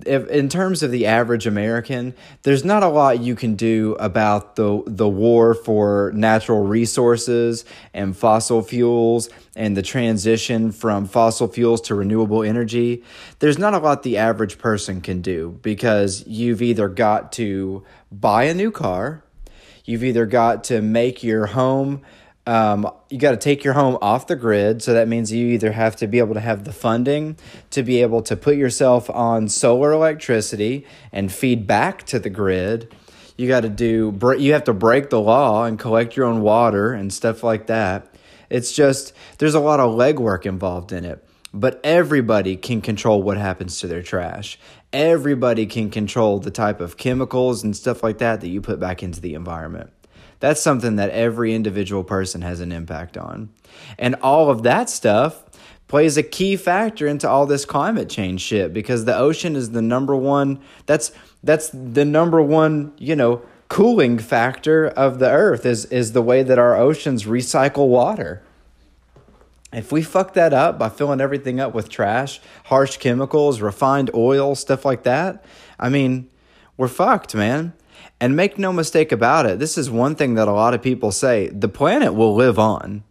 if, 0.06 0.28
in 0.28 0.50
terms 0.50 0.82
of 0.82 0.90
the 0.92 1.06
average 1.06 1.46
American, 1.46 2.16
there's 2.42 2.66
not 2.66 2.82
a 2.82 2.88
lot 2.88 3.20
you 3.20 3.36
can 3.36 3.56
do 3.56 3.96
about 4.00 4.56
the 4.56 4.84
the 4.88 5.08
war 5.08 5.54
for 5.54 6.12
natural 6.16 6.64
resources 6.64 7.64
and 7.94 8.18
fossil 8.18 8.64
fuels 8.64 9.30
and 9.56 9.78
the 9.78 9.84
transition 9.84 10.72
from 10.72 11.06
fossil 11.06 11.48
fuels 11.48 11.82
to 11.82 11.96
renewable 11.96 12.44
energy. 12.44 13.04
There's 13.40 13.60
not 13.60 13.74
a 13.74 13.78
lot 13.78 14.04
the 14.04 14.18
average 14.18 14.58
person 14.58 15.00
can 15.00 15.22
do 15.22 15.60
because 15.62 16.26
you've 16.26 16.62
either 16.62 16.88
got 16.88 17.32
to 17.34 17.84
buy 18.12 18.46
a 18.46 18.54
new 18.54 18.72
car, 18.72 19.24
you've 19.86 20.04
either 20.04 20.26
got 20.26 20.64
to 20.66 20.82
make 20.82 21.24
your 21.24 21.48
home 21.48 22.02
um, 22.46 22.90
you 23.10 23.18
got 23.18 23.32
to 23.32 23.38
take 23.38 23.64
your 23.64 23.74
home 23.74 23.98
off 24.02 24.28
the 24.28 24.36
grid. 24.36 24.82
So 24.82 24.94
that 24.94 25.08
means 25.08 25.32
you 25.32 25.48
either 25.48 25.72
have 25.72 25.96
to 25.98 26.08
be 26.08 26.20
able 26.20 26.34
to 26.34 26.40
have 26.40 26.66
the 26.66 26.74
funding 26.74 27.38
to 27.72 27.84
be 27.84 28.02
able 28.02 28.22
to 28.24 28.36
put 28.36 28.58
yourself 28.58 29.10
on 29.10 29.48
solar 29.48 29.92
electricity 29.92 30.86
and 31.12 31.32
feed 31.32 31.66
back 31.66 32.04
to 32.08 32.20
the 32.20 32.30
grid. 32.30 32.94
You 33.38 33.48
got 33.48 33.62
to 33.62 33.70
do, 33.70 34.18
you 34.38 34.54
have 34.54 34.66
to 34.66 34.74
break 34.74 35.10
the 35.10 35.22
law 35.22 35.64
and 35.64 35.80
collect 35.80 36.16
your 36.16 36.26
own 36.26 36.42
water 36.42 36.94
and 36.94 37.14
stuff 37.14 37.44
like 37.44 37.68
that. 37.68 38.14
It's 38.50 38.74
just, 38.74 39.14
there's 39.38 39.56
a 39.56 39.60
lot 39.60 39.80
of 39.80 39.96
legwork 39.96 40.46
involved 40.46 40.92
in 40.92 41.06
it. 41.06 41.26
But 41.56 41.80
everybody 41.84 42.58
can 42.58 42.82
control 42.82 43.22
what 43.22 43.38
happens 43.38 43.80
to 43.80 43.88
their 43.88 44.02
trash. 44.02 44.60
Everybody 44.92 45.68
can 45.68 45.92
control 45.92 46.40
the 46.40 46.52
type 46.52 46.82
of 46.82 46.98
chemicals 46.98 47.64
and 47.64 47.76
stuff 47.76 48.02
like 48.02 48.18
that 48.18 48.42
that 48.42 48.48
you 48.48 48.60
put 48.60 48.80
back 48.80 49.02
into 49.02 49.22
the 49.22 49.36
environment. 49.36 49.93
That's 50.44 50.60
something 50.60 50.98
that 50.98 51.10
every 51.12 51.56
individual 51.56 52.04
person 52.04 52.42
has 52.42 52.60
an 52.60 52.74
impact 52.74 53.16
on. 53.16 53.48
And 53.98 54.16
all 54.16 54.50
of 54.50 54.64
that 54.64 54.90
stuff 54.90 55.42
plays 55.88 56.18
a 56.18 56.22
key 56.22 56.58
factor 56.58 57.08
into 57.08 57.30
all 57.30 57.46
this 57.46 57.64
climate 57.64 58.10
change 58.10 58.42
shit 58.42 58.74
because 58.74 59.06
the 59.06 59.16
ocean 59.16 59.56
is 59.56 59.72
the 59.72 59.82
number 59.82 60.14
one 60.14 60.60
that's 60.86 61.14
that's 61.46 61.70
the 61.70 62.04
number 62.04 62.42
one, 62.42 62.92
you 62.98 63.16
know, 63.16 63.42
cooling 63.70 64.20
factor 64.20 64.86
of 64.86 65.20
the 65.20 65.30
earth 65.30 65.66
is 65.66 65.86
is 65.86 66.12
the 66.12 66.22
way 66.22 66.44
that 66.44 66.60
our 66.60 66.76
oceans 66.76 67.24
recycle 67.24 67.88
water. 67.88 68.44
If 69.72 69.94
we 69.94 70.02
fuck 70.02 70.34
that 70.34 70.52
up 70.52 70.78
by 70.78 70.90
filling 70.90 71.22
everything 71.22 71.62
up 71.62 71.74
with 71.74 71.88
trash, 71.88 72.42
harsh 72.66 72.98
chemicals, 72.98 73.62
refined 73.62 74.12
oil, 74.14 74.56
stuff 74.56 74.84
like 74.84 75.04
that, 75.04 75.46
I 75.80 75.88
mean, 75.88 76.30
we're 76.76 76.90
fucked, 76.90 77.34
man. 77.34 77.72
And 78.20 78.36
make 78.36 78.58
no 78.58 78.72
mistake 78.72 79.12
about 79.12 79.46
it, 79.46 79.60
this 79.60 79.78
is 79.78 79.90
one 79.90 80.16
thing 80.16 80.36
that 80.36 80.48
a 80.48 80.54
lot 80.54 80.74
of 80.74 80.82
people 80.82 81.12
say 81.12 81.50
the 81.50 81.68
planet 81.68 82.14
will 82.14 82.36
live 82.36 82.58
on. 82.58 83.04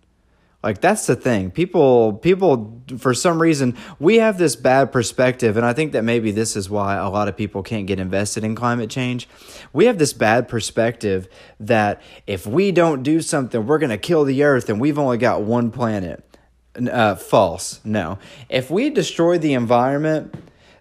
Like 0.63 0.81
that's 0.81 1.07
the 1.07 1.17
thing. 1.17 1.51
People 1.51 2.15
people 2.15 2.83
for 2.97 3.15
some 3.15 3.43
reason 3.43 3.77
we 3.99 4.19
have 4.19 4.39
this 4.39 4.55
bad 4.55 4.93
perspective 4.93 5.57
and 5.57 5.67
I 5.67 5.73
think 5.73 5.93
that 5.93 6.05
maybe 6.05 6.31
this 6.31 6.55
is 6.55 6.71
why 6.71 6.95
a 6.95 7.11
lot 7.11 7.27
of 7.27 7.37
people 7.37 7.63
can't 7.65 7.87
get 7.87 7.99
invested 7.99 8.45
in 8.45 8.55
climate 8.55 8.89
change. 8.89 9.29
We 9.73 9.87
have 9.87 9.99
this 9.99 10.13
bad 10.13 10.49
perspective 10.49 11.27
that 11.59 12.01
if 12.29 12.47
we 12.47 12.71
don't 12.71 13.03
do 13.03 13.21
something 13.21 13.67
we're 13.67 13.79
going 13.79 13.91
to 13.91 13.99
kill 13.99 14.25
the 14.25 14.45
earth 14.45 14.69
and 14.69 14.81
we've 14.81 14.99
only 14.99 15.19
got 15.19 15.43
one 15.43 15.71
planet. 15.71 16.25
Uh, 16.75 17.15
false. 17.17 17.81
No. 17.85 18.19
If 18.49 18.71
we 18.71 18.89
destroy 18.89 19.37
the 19.37 19.53
environment, 19.53 20.35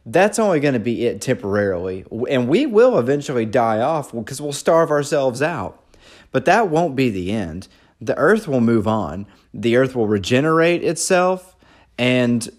that's 0.06 0.40
only 0.40 0.60
going 0.60 0.74
to 0.74 0.80
be 0.80 1.06
it 1.06 1.22
temporarily. 1.22 2.06
And 2.30 2.48
we 2.48 2.66
will 2.66 2.98
eventually 2.98 3.46
die 3.46 3.80
off 3.80 4.12
because 4.12 4.42
we'll 4.42 4.54
starve 4.54 4.90
ourselves 4.90 5.42
out. 5.42 5.84
But 6.32 6.46
that 6.46 6.70
won't 6.70 6.96
be 6.96 7.10
the 7.10 7.32
end. 7.32 7.68
the 8.04 8.18
earth 8.18 8.48
will 8.48 8.62
move 8.62 8.88
on. 8.88 9.28
The 9.54 9.76
earth 9.76 9.96
will 9.96 10.08
regenerate 10.08 10.84
itself 10.84 11.56
and 12.00 12.50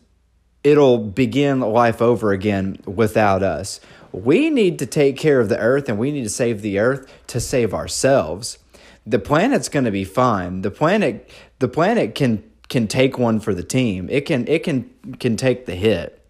it'll 0.63 0.99
begin 0.99 1.59
life 1.59 2.01
over 2.01 2.31
again 2.31 2.79
without 2.87 3.43
us. 3.43 3.81
We 4.13 4.51
need 4.51 4.79
to 4.79 4.87
take 4.87 5.17
care 5.17 5.41
of 5.41 5.49
the 5.49 5.59
earth 5.59 5.89
and 5.89 5.99
we 5.99 6.13
need 6.13 6.23
to 6.23 6.29
save 6.29 6.63
the 6.63 6.79
earth 6.79 7.13
to 7.29 7.41
save 7.41 7.75
ourselves. 7.75 8.59
The 9.05 9.19
planet's 9.19 9.69
going 9.69 9.85
to 9.85 9.91
be 9.91 10.05
fine. 10.05 10.63
The 10.63 10.71
planet 10.71 11.29
the 11.59 11.67
planet 11.67 12.15
can 12.15 12.45
can 12.69 12.87
take 12.87 13.19
one 13.19 13.41
for 13.41 13.53
the 13.53 13.65
team. 13.65 14.09
It 14.11 14.27
can 14.27 14.47
it 14.47 14.63
can 14.63 14.91
can 15.19 15.37
take 15.37 15.67
the 15.67 15.75
hit 15.75 16.22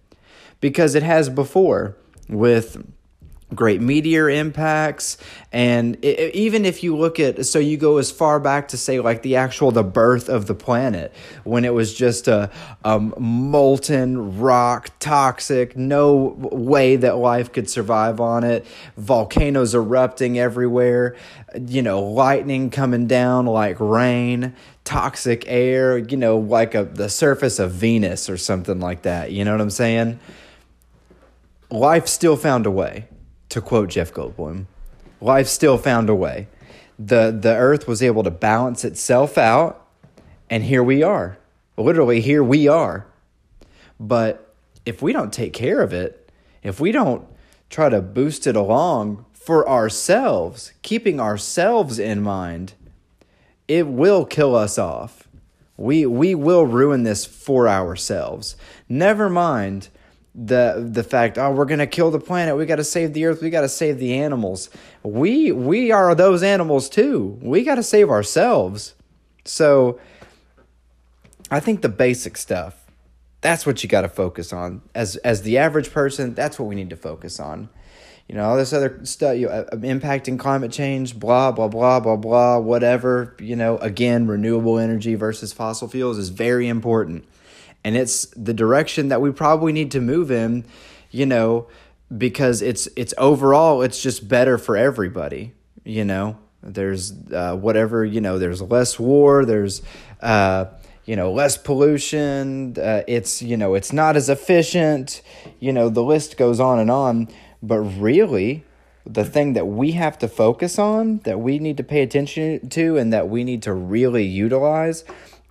because 0.62 0.94
it 0.94 1.02
has 1.02 1.28
before 1.28 1.94
with 2.30 2.82
great 3.54 3.80
meteor 3.80 4.28
impacts. 4.30 5.18
And 5.52 6.02
it, 6.02 6.34
even 6.34 6.64
if 6.64 6.82
you 6.82 6.96
look 6.96 7.20
at 7.20 7.44
so 7.46 7.58
you 7.58 7.76
go 7.76 7.98
as 7.98 8.10
far 8.10 8.40
back 8.40 8.68
to 8.68 8.76
say 8.76 9.00
like 9.00 9.22
the 9.22 9.36
actual 9.36 9.70
the 9.70 9.82
birth 9.82 10.28
of 10.28 10.46
the 10.46 10.54
planet 10.54 11.12
when 11.44 11.64
it 11.64 11.74
was 11.74 11.94
just 11.94 12.28
a, 12.28 12.50
a 12.84 12.98
molten 12.98 14.38
rock 14.38 14.90
toxic 14.98 15.76
no 15.76 16.36
way 16.52 16.96
that 16.96 17.16
life 17.16 17.52
could 17.52 17.68
survive 17.68 18.20
on 18.20 18.44
it. 18.44 18.66
Volcanoes 18.96 19.74
erupting 19.74 20.38
everywhere 20.38 21.16
you 21.66 21.82
know 21.82 22.00
lightning 22.00 22.70
coming 22.70 23.06
down 23.06 23.44
like 23.44 23.76
rain 23.78 24.54
toxic 24.84 25.44
air 25.46 25.98
you 25.98 26.16
know 26.16 26.38
like 26.38 26.74
a 26.74 26.84
the 26.84 27.08
surface 27.08 27.58
of 27.58 27.70
venus 27.72 28.30
or 28.30 28.38
something 28.38 28.80
like 28.80 29.02
that. 29.02 29.32
You 29.32 29.44
know 29.44 29.52
what 29.52 29.60
i'm 29.60 29.70
saying 29.70 30.18
life 31.72 32.06
still 32.06 32.36
found 32.36 32.66
a 32.66 32.70
way 32.70 33.06
to 33.48 33.60
quote 33.60 33.88
Jeff 33.88 34.12
Goldblum, 34.12 34.66
life 35.20 35.48
still 35.48 35.78
found 35.78 36.08
a 36.08 36.14
way. 36.14 36.46
The, 36.98 37.36
the 37.36 37.54
earth 37.54 37.88
was 37.88 38.02
able 38.02 38.22
to 38.22 38.30
balance 38.30 38.84
itself 38.84 39.38
out, 39.38 39.86
and 40.50 40.64
here 40.64 40.82
we 40.82 41.02
are. 41.02 41.38
Literally, 41.76 42.20
here 42.20 42.44
we 42.44 42.68
are. 42.68 43.06
But 43.98 44.54
if 44.84 45.00
we 45.00 45.12
don't 45.12 45.32
take 45.32 45.52
care 45.52 45.80
of 45.80 45.92
it, 45.92 46.30
if 46.62 46.78
we 46.78 46.92
don't 46.92 47.26
try 47.70 47.88
to 47.88 48.02
boost 48.02 48.46
it 48.46 48.54
along 48.54 49.24
for 49.32 49.68
ourselves, 49.68 50.72
keeping 50.82 51.18
ourselves 51.18 51.98
in 51.98 52.22
mind, 52.22 52.74
it 53.66 53.86
will 53.86 54.24
kill 54.24 54.54
us 54.54 54.78
off. 54.78 55.26
We, 55.76 56.04
we 56.04 56.34
will 56.34 56.66
ruin 56.66 57.02
this 57.02 57.24
for 57.24 57.68
ourselves. 57.68 58.56
Never 58.88 59.30
mind 59.30 59.88
the 60.34 60.88
the 60.90 61.04
fact 61.04 61.36
oh 61.36 61.50
we're 61.50 61.66
gonna 61.66 61.86
kill 61.86 62.10
the 62.10 62.20
planet 62.20 62.56
we 62.56 62.64
got 62.64 62.76
to 62.76 62.84
save 62.84 63.12
the 63.12 63.26
earth 63.26 63.42
we 63.42 63.50
got 63.50 63.60
to 63.62 63.68
save 63.68 63.98
the 63.98 64.14
animals. 64.14 64.70
We 65.02 65.52
we 65.52 65.90
are 65.92 66.14
those 66.14 66.42
animals 66.42 66.88
too. 66.88 67.38
We 67.42 67.64
got 67.64 67.74
to 67.76 67.82
save 67.82 68.10
ourselves. 68.10 68.94
So 69.44 69.98
i 71.50 71.60
think 71.60 71.82
the 71.82 71.88
basic 71.88 72.36
stuff 72.36 72.82
that's 73.42 73.66
what 73.66 73.82
you 73.82 73.88
got 73.88 74.02
to 74.02 74.08
focus 74.08 74.52
on. 74.52 74.82
As 74.94 75.16
as 75.16 75.42
the 75.42 75.58
average 75.58 75.92
person 75.92 76.32
that's 76.34 76.58
what 76.58 76.66
we 76.66 76.74
need 76.74 76.90
to 76.90 76.96
focus 76.96 77.38
on. 77.38 77.68
You 78.28 78.36
know 78.36 78.44
all 78.44 78.56
this 78.56 78.72
other 78.72 79.00
stuff 79.04 79.36
you 79.36 79.48
know, 79.48 79.52
uh, 79.52 79.76
impacting 79.76 80.38
climate 80.38 80.72
change 80.72 81.18
blah 81.18 81.52
blah 81.52 81.68
blah 81.68 82.00
blah 82.00 82.16
blah 82.16 82.58
whatever 82.58 83.36
you 83.38 83.56
know 83.56 83.76
again 83.78 84.26
renewable 84.26 84.78
energy 84.78 85.16
versus 85.16 85.52
fossil 85.52 85.88
fuels 85.88 86.16
is 86.16 86.30
very 86.30 86.68
important 86.68 87.26
and 87.84 87.96
it's 87.96 88.26
the 88.36 88.54
direction 88.54 89.08
that 89.08 89.20
we 89.20 89.30
probably 89.30 89.72
need 89.72 89.90
to 89.90 90.00
move 90.00 90.30
in 90.30 90.64
you 91.10 91.26
know 91.26 91.66
because 92.16 92.62
it's 92.62 92.88
it's 92.96 93.14
overall 93.18 93.82
it's 93.82 94.02
just 94.02 94.28
better 94.28 94.58
for 94.58 94.76
everybody 94.76 95.52
you 95.84 96.04
know? 96.04 96.38
There's 96.62 97.12
uh, 97.32 97.56
whatever 97.56 98.04
you 98.04 98.20
know 98.20 98.38
there's 98.38 98.62
less 98.62 98.96
war 98.96 99.44
there's 99.44 99.82
uh, 100.20 100.66
you 101.04 101.16
know 101.16 101.32
less 101.32 101.56
pollution 101.56 102.76
uh, 102.78 103.02
it's 103.08 103.42
you 103.42 103.56
know 103.56 103.74
it's 103.74 103.92
not 103.92 104.14
as 104.14 104.28
efficient 104.28 105.22
you 105.58 105.72
know 105.72 105.88
the 105.88 106.04
list 106.04 106.36
goes 106.36 106.60
on 106.60 106.78
and 106.78 106.88
on. 106.88 107.28
But 107.64 107.80
really 107.80 108.64
the 109.04 109.24
thing 109.24 109.54
that 109.54 109.66
we 109.66 109.92
have 109.92 110.18
to 110.20 110.28
focus 110.28 110.78
on 110.78 111.18
that 111.24 111.40
we 111.40 111.58
need 111.58 111.78
to 111.78 111.82
pay 111.82 112.02
attention 112.02 112.68
to 112.68 112.96
and 112.96 113.12
that 113.12 113.28
we 113.28 113.42
need 113.42 113.64
to 113.64 113.72
really 113.72 114.24
utilize 114.24 115.04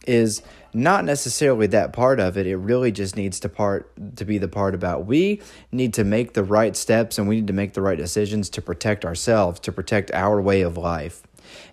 is 0.08 0.41
not 0.73 1.03
necessarily 1.03 1.67
that 1.67 1.93
part 1.93 2.19
of 2.19 2.38
it. 2.38 2.47
It 2.47 2.55
really 2.55 2.91
just 2.91 3.15
needs 3.15 3.39
to 3.41 3.49
part 3.49 3.91
to 4.15 4.25
be 4.25 4.38
the 4.38 4.47
part 4.47 4.73
about 4.73 5.05
we 5.05 5.41
need 5.71 5.93
to 5.95 6.03
make 6.03 6.34
the 6.34 6.43
right 6.43 6.75
steps 6.75 7.17
and 7.17 7.27
we 7.27 7.36
need 7.38 7.47
to 7.47 7.53
make 7.53 7.73
the 7.73 7.81
right 7.81 7.97
decisions 7.97 8.49
to 8.51 8.62
protect 8.62 9.05
ourselves, 9.05 9.60
to 9.62 9.71
protect 9.71 10.12
our 10.12 10.41
way 10.41 10.62
of 10.62 10.77
life. 10.77 11.23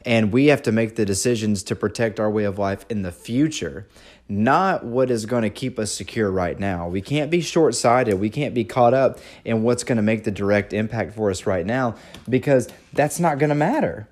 And 0.04 0.32
we 0.32 0.46
have 0.46 0.62
to 0.62 0.72
make 0.72 0.96
the 0.96 1.04
decisions 1.04 1.62
to 1.64 1.76
protect 1.76 2.18
our 2.18 2.30
way 2.30 2.44
of 2.44 2.58
life 2.58 2.84
in 2.88 3.02
the 3.02 3.12
future, 3.12 3.86
not 4.28 4.84
what 4.84 5.10
is 5.10 5.26
going 5.26 5.42
to 5.42 5.50
keep 5.50 5.78
us 5.78 5.92
secure 5.92 6.30
right 6.30 6.58
now. 6.58 6.88
We 6.88 7.00
can't 7.00 7.30
be 7.30 7.40
short 7.40 7.74
sighted. 7.74 8.18
We 8.18 8.30
can't 8.30 8.54
be 8.54 8.64
caught 8.64 8.94
up 8.94 9.18
in 9.44 9.62
what's 9.62 9.84
going 9.84 9.96
to 9.96 10.02
make 10.02 10.24
the 10.24 10.30
direct 10.30 10.72
impact 10.72 11.14
for 11.14 11.30
us 11.30 11.46
right 11.46 11.64
now 11.64 11.94
because 12.28 12.68
that's 12.92 13.20
not 13.20 13.38
going 13.38 13.50
to 13.50 13.54
matter. 13.54 14.08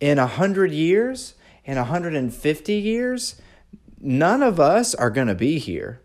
In 0.00 0.18
a 0.18 0.26
hundred 0.26 0.72
years, 0.72 1.34
in 1.64 1.76
150 1.76 2.72
years, 2.72 3.40
none 4.00 4.42
of 4.42 4.58
us 4.58 4.94
are 4.94 5.10
going 5.10 5.28
to 5.28 5.34
be 5.34 5.58
here. 5.58 6.00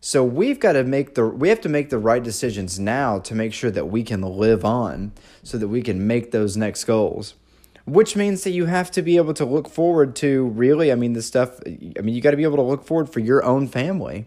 So 0.00 0.22
we've 0.22 0.60
got 0.60 0.72
to 0.72 0.84
make 0.84 1.14
the 1.14 1.26
we 1.26 1.48
have 1.48 1.62
to 1.62 1.68
make 1.70 1.88
the 1.88 1.98
right 1.98 2.22
decisions 2.22 2.78
now 2.78 3.18
to 3.20 3.34
make 3.34 3.54
sure 3.54 3.70
that 3.70 3.86
we 3.86 4.02
can 4.02 4.20
live 4.20 4.64
on 4.64 5.12
so 5.42 5.56
that 5.56 5.68
we 5.68 5.80
can 5.80 6.06
make 6.06 6.30
those 6.30 6.56
next 6.56 6.84
goals. 6.84 7.34
Which 7.86 8.16
means 8.16 8.44
that 8.44 8.50
you 8.50 8.66
have 8.66 8.90
to 8.92 9.02
be 9.02 9.16
able 9.16 9.34
to 9.34 9.44
look 9.44 9.68
forward 9.68 10.14
to 10.16 10.46
really, 10.48 10.92
I 10.92 10.94
mean 10.94 11.14
the 11.14 11.22
stuff 11.22 11.58
I 11.66 12.02
mean 12.02 12.14
you 12.14 12.20
got 12.20 12.32
to 12.32 12.36
be 12.36 12.42
able 12.42 12.56
to 12.56 12.62
look 12.62 12.84
forward 12.84 13.08
for 13.08 13.20
your 13.20 13.42
own 13.44 13.66
family. 13.66 14.26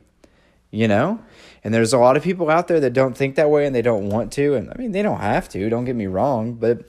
You 0.72 0.88
know? 0.88 1.22
And 1.64 1.74
there's 1.74 1.94
a 1.94 1.98
lot 1.98 2.18
of 2.18 2.24
people 2.24 2.50
out 2.50 2.68
there 2.68 2.80
that 2.80 2.94
don't 2.94 3.16
think 3.16 3.36
that 3.36 3.50
way 3.50 3.66
and 3.66 3.76
they 3.76 3.82
don't 3.84 4.10
want 4.10 4.34
to 4.34 4.56
and 4.56 4.72
I 4.72 4.78
mean 4.80 4.94
they 4.94 5.04
don't 5.04 5.22
have 5.22 5.48
to, 5.50 5.70
don't 5.70 5.86
get 5.86 5.96
me 5.96 6.08
wrong, 6.08 6.56
but 6.56 6.86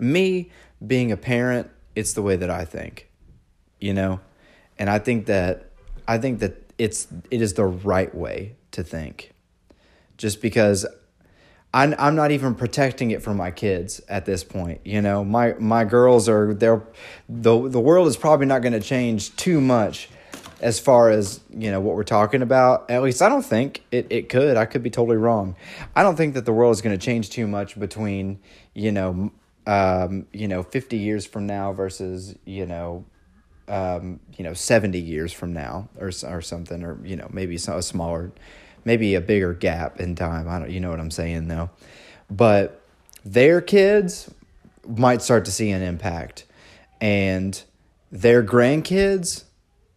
me 0.00 0.50
being 0.84 1.12
a 1.12 1.16
parent, 1.18 1.68
it's 1.94 2.14
the 2.14 2.22
way 2.22 2.36
that 2.36 2.48
I 2.48 2.64
think 2.64 3.07
you 3.80 3.94
know? 3.94 4.20
And 4.78 4.88
i 4.88 4.98
think 4.98 5.26
that 5.26 5.70
i 6.06 6.18
think 6.18 6.38
that 6.40 6.68
it's 6.78 7.08
it 7.30 7.42
is 7.42 7.54
the 7.54 7.66
right 7.66 8.14
way 8.14 8.54
to 8.70 8.82
think. 8.82 9.32
Just 10.16 10.40
because 10.40 10.86
I'm, 11.74 11.94
I'm 11.98 12.16
not 12.16 12.30
even 12.30 12.54
protecting 12.54 13.10
it 13.10 13.22
from 13.22 13.36
my 13.36 13.50
kids 13.50 14.00
at 14.08 14.24
this 14.24 14.44
point 14.44 14.80
you 14.84 15.02
know? 15.02 15.24
My 15.24 15.54
my 15.58 15.84
girls 15.84 16.28
are 16.28 16.54
they're 16.54 16.82
the 17.28 17.68
the 17.68 17.80
world 17.80 18.06
is 18.06 18.16
probably 18.16 18.46
not 18.46 18.62
going 18.62 18.72
to 18.72 18.80
change 18.80 19.34
too 19.36 19.60
much 19.60 20.08
as 20.60 20.80
far 20.80 21.10
as 21.10 21.40
you 21.50 21.70
know 21.70 21.80
what 21.80 21.94
we're 21.94 22.04
talking 22.04 22.42
about. 22.42 22.90
At 22.90 23.02
least 23.02 23.22
i 23.22 23.28
don't 23.28 23.44
think 23.44 23.84
it, 23.90 24.06
it 24.10 24.28
could. 24.28 24.56
I 24.56 24.64
could 24.64 24.82
be 24.82 24.90
totally 24.90 25.16
wrong. 25.16 25.56
I 25.94 26.02
don't 26.02 26.16
think 26.16 26.34
that 26.34 26.44
the 26.44 26.52
world 26.52 26.72
is 26.72 26.80
going 26.80 26.96
to 26.96 27.04
change 27.04 27.30
too 27.30 27.46
much 27.46 27.78
between 27.78 28.40
you 28.74 28.92
know 28.92 29.32
um, 29.66 30.26
you 30.32 30.48
know 30.48 30.62
50 30.62 30.96
years 30.96 31.26
from 31.26 31.46
now 31.46 31.72
versus 31.72 32.34
you 32.44 32.66
know 32.66 33.04
um, 33.68 34.20
you 34.36 34.44
know, 34.44 34.54
70 34.54 34.98
years 34.98 35.32
from 35.32 35.52
now 35.52 35.88
or, 35.98 36.10
or 36.24 36.40
something, 36.40 36.82
or, 36.82 36.98
you 37.04 37.16
know, 37.16 37.28
maybe 37.32 37.56
a 37.56 37.82
smaller, 37.82 38.32
maybe 38.84 39.14
a 39.14 39.20
bigger 39.20 39.54
gap 39.54 40.00
in 40.00 40.14
time. 40.14 40.48
I 40.48 40.58
don't, 40.58 40.70
you 40.70 40.80
know 40.80 40.90
what 40.90 41.00
I'm 41.00 41.10
saying 41.10 41.48
though. 41.48 41.70
But 42.30 42.80
their 43.24 43.60
kids 43.60 44.30
might 44.86 45.22
start 45.22 45.44
to 45.44 45.50
see 45.50 45.70
an 45.70 45.82
impact 45.82 46.46
and 47.00 47.62
their 48.10 48.42
grandkids 48.42 49.44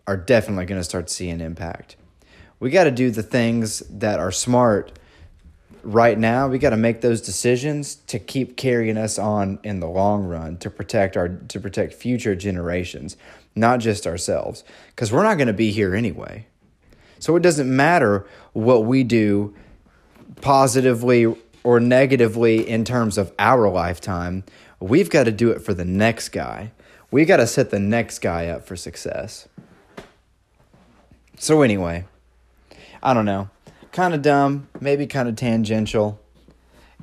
are 0.08 0.18
definitely 0.18 0.66
going 0.66 0.80
to 0.80 0.84
start 0.84 1.08
to 1.08 1.14
see 1.14 1.30
an 1.30 1.42
impact. 1.42 1.96
We 2.60 2.70
got 2.70 2.84
to 2.84 2.92
do 2.92 3.10
the 3.10 3.24
things 3.24 3.80
that 3.90 4.20
are 4.20 4.32
smart 4.32 5.00
right 5.84 6.18
now. 6.18 6.48
We 6.48 6.60
got 6.60 6.72
to 6.72 6.78
make 6.78 7.02
those 7.02 7.22
decisions 7.22 7.96
to 8.08 8.20
keep 8.20 8.56
carrying 8.56 8.98
us 8.98 9.18
on 9.18 9.60
in 9.64 9.80
the 9.80 9.88
long 9.88 10.26
run 10.26 10.58
to 10.58 10.70
protect 10.70 11.18
our 11.18 11.30
to 11.30 11.60
protect 11.60 11.94
future 11.94 12.36
generations 12.36 13.18
not 13.56 13.80
just 13.80 14.08
ourselves, 14.08 14.64
because 14.90 15.12
we're 15.12 15.24
not 15.24 15.38
going 15.38 15.48
to 15.48 15.54
be 15.54 15.72
here 15.72 15.96
anyway. 15.96 16.48
So 17.20 17.36
it 17.36 17.44
doesn't 17.44 17.74
matter 17.74 18.26
what 18.54 18.86
we 18.86 19.04
do 19.04 19.54
positively 20.42 21.36
or 21.64 21.80
negatively 21.80 22.68
in 22.68 22.86
terms 22.86 23.18
of 23.18 23.32
our 23.38 23.70
lifetime. 23.70 24.44
We've 24.80 25.10
got 25.10 25.26
to 25.26 25.32
do 25.32 25.52
it 25.52 25.62
for 25.62 25.74
the 25.74 25.86
next 25.86 26.30
guy. 26.30 26.72
We've 27.12 27.28
got 27.28 27.38
to 27.38 27.48
set 27.48 27.70
the 27.70 27.80
next 27.80 28.20
guy 28.20 28.48
up 28.48 28.66
for 28.66 28.76
success. 28.76 29.48
So, 31.38 31.62
anyway, 31.62 32.06
I 33.04 33.14
don't 33.14 33.26
know. 33.26 33.50
Kind 33.92 34.14
of 34.14 34.22
dumb, 34.22 34.70
maybe 34.80 35.06
kind 35.06 35.28
of 35.28 35.36
tangential. 35.36 36.20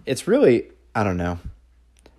It's 0.06 0.26
really, 0.26 0.70
I 0.94 1.04
don't 1.04 1.16
know. 1.18 1.38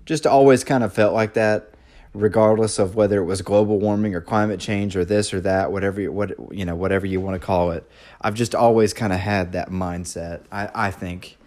Just 0.05 0.27
always 0.27 0.63
kind 0.63 0.83
of 0.83 0.93
felt 0.93 1.13
like 1.13 1.33
that 1.33 1.73
regardless 2.13 2.79
of 2.79 2.95
whether 2.95 3.19
it 3.21 3.25
was 3.25 3.41
global 3.41 3.79
warming 3.79 4.15
or 4.15 4.21
climate 4.21 4.59
change 4.59 4.95
or 4.95 5.05
this 5.05 5.33
or 5.33 5.41
that, 5.41 5.71
whatever 5.71 6.01
you, 6.01 6.11
what 6.11 6.31
you 6.51 6.65
know, 6.65 6.75
whatever 6.75 7.05
you 7.05 7.21
want 7.21 7.39
to 7.39 7.45
call 7.45 7.71
it. 7.71 7.89
I've 8.21 8.35
just 8.35 8.55
always 8.55 8.93
kind 8.93 9.13
of 9.13 9.19
had 9.19 9.51
that 9.53 9.69
mindset. 9.69 10.41
I 10.51 10.69
I 10.73 10.91
think, 10.91 11.37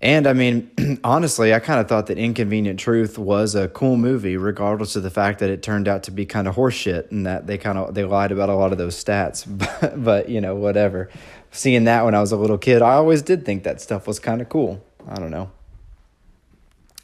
And 0.00 0.26
I 0.26 0.32
mean, 0.34 0.70
honestly, 1.04 1.54
I 1.54 1.60
kind 1.60 1.80
of 1.80 1.88
thought 1.88 2.06
that 2.08 2.18
Inconvenient 2.18 2.78
Truth 2.78 3.18
was 3.18 3.54
a 3.54 3.68
cool 3.68 3.96
movie, 3.96 4.36
regardless 4.36 4.96
of 4.96 5.02
the 5.02 5.10
fact 5.10 5.38
that 5.40 5.48
it 5.50 5.62
turned 5.62 5.88
out 5.88 6.02
to 6.04 6.10
be 6.10 6.26
kind 6.26 6.46
of 6.48 6.56
horseshit 6.56 7.10
and 7.10 7.24
that 7.26 7.46
they 7.46 7.56
kind 7.58 7.78
of 7.78 7.94
they 7.94 8.04
lied 8.04 8.32
about 8.32 8.48
a 8.48 8.54
lot 8.54 8.72
of 8.72 8.78
those 8.78 9.02
stats. 9.02 9.46
But, 9.80 10.04
but 10.04 10.28
you 10.28 10.40
know, 10.40 10.54
whatever. 10.56 11.08
Seeing 11.52 11.84
that 11.84 12.04
when 12.04 12.14
I 12.14 12.20
was 12.20 12.32
a 12.32 12.36
little 12.36 12.58
kid, 12.58 12.82
I 12.82 12.94
always 12.94 13.22
did 13.22 13.44
think 13.44 13.62
that 13.64 13.80
stuff 13.80 14.06
was 14.06 14.18
kind 14.18 14.40
of 14.40 14.48
cool. 14.48 14.84
I 15.08 15.16
don't 15.16 15.30
know. 15.30 15.50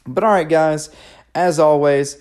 But 0.07 0.23
all 0.23 0.31
right, 0.31 0.49
guys, 0.49 0.89
as 1.35 1.59
always, 1.59 2.17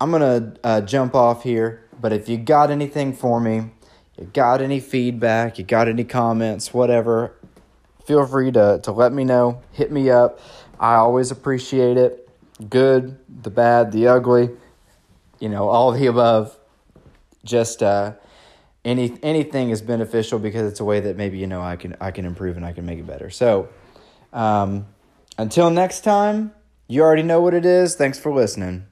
I'm 0.00 0.10
gonna 0.10 0.54
uh, 0.62 0.80
jump 0.82 1.14
off 1.14 1.42
here. 1.42 1.84
But 2.00 2.12
if 2.12 2.28
you 2.28 2.36
got 2.36 2.70
anything 2.70 3.12
for 3.12 3.40
me, 3.40 3.70
you 4.16 4.24
got 4.32 4.60
any 4.62 4.80
feedback, 4.80 5.58
you 5.58 5.64
got 5.64 5.88
any 5.88 6.04
comments, 6.04 6.72
whatever, 6.72 7.36
feel 8.04 8.26
free 8.26 8.50
to, 8.52 8.80
to 8.82 8.92
let 8.92 9.12
me 9.12 9.24
know. 9.24 9.62
Hit 9.72 9.92
me 9.92 10.10
up. 10.10 10.40
I 10.80 10.94
always 10.94 11.30
appreciate 11.30 11.96
it. 11.96 12.28
Good, 12.70 13.18
the 13.42 13.50
bad, 13.50 13.92
the 13.92 14.08
ugly, 14.08 14.50
you 15.38 15.48
know, 15.48 15.68
all 15.68 15.92
the 15.92 16.06
above. 16.06 16.56
Just 17.44 17.82
uh, 17.82 18.14
any 18.84 19.16
anything 19.22 19.70
is 19.70 19.82
beneficial 19.82 20.38
because 20.38 20.70
it's 20.70 20.80
a 20.80 20.84
way 20.84 21.00
that 21.00 21.16
maybe 21.16 21.38
you 21.38 21.46
know 21.46 21.60
I 21.60 21.76
can 21.76 21.96
I 22.00 22.10
can 22.10 22.24
improve 22.24 22.56
and 22.56 22.66
I 22.66 22.72
can 22.72 22.84
make 22.84 22.98
it 22.98 23.06
better. 23.06 23.30
So 23.30 23.68
um, 24.32 24.86
until 25.36 25.70
next 25.70 26.00
time, 26.00 26.52
you 26.88 27.02
already 27.02 27.22
know 27.22 27.40
what 27.40 27.54
it 27.54 27.66
is. 27.66 27.94
Thanks 27.94 28.18
for 28.18 28.32
listening. 28.32 28.86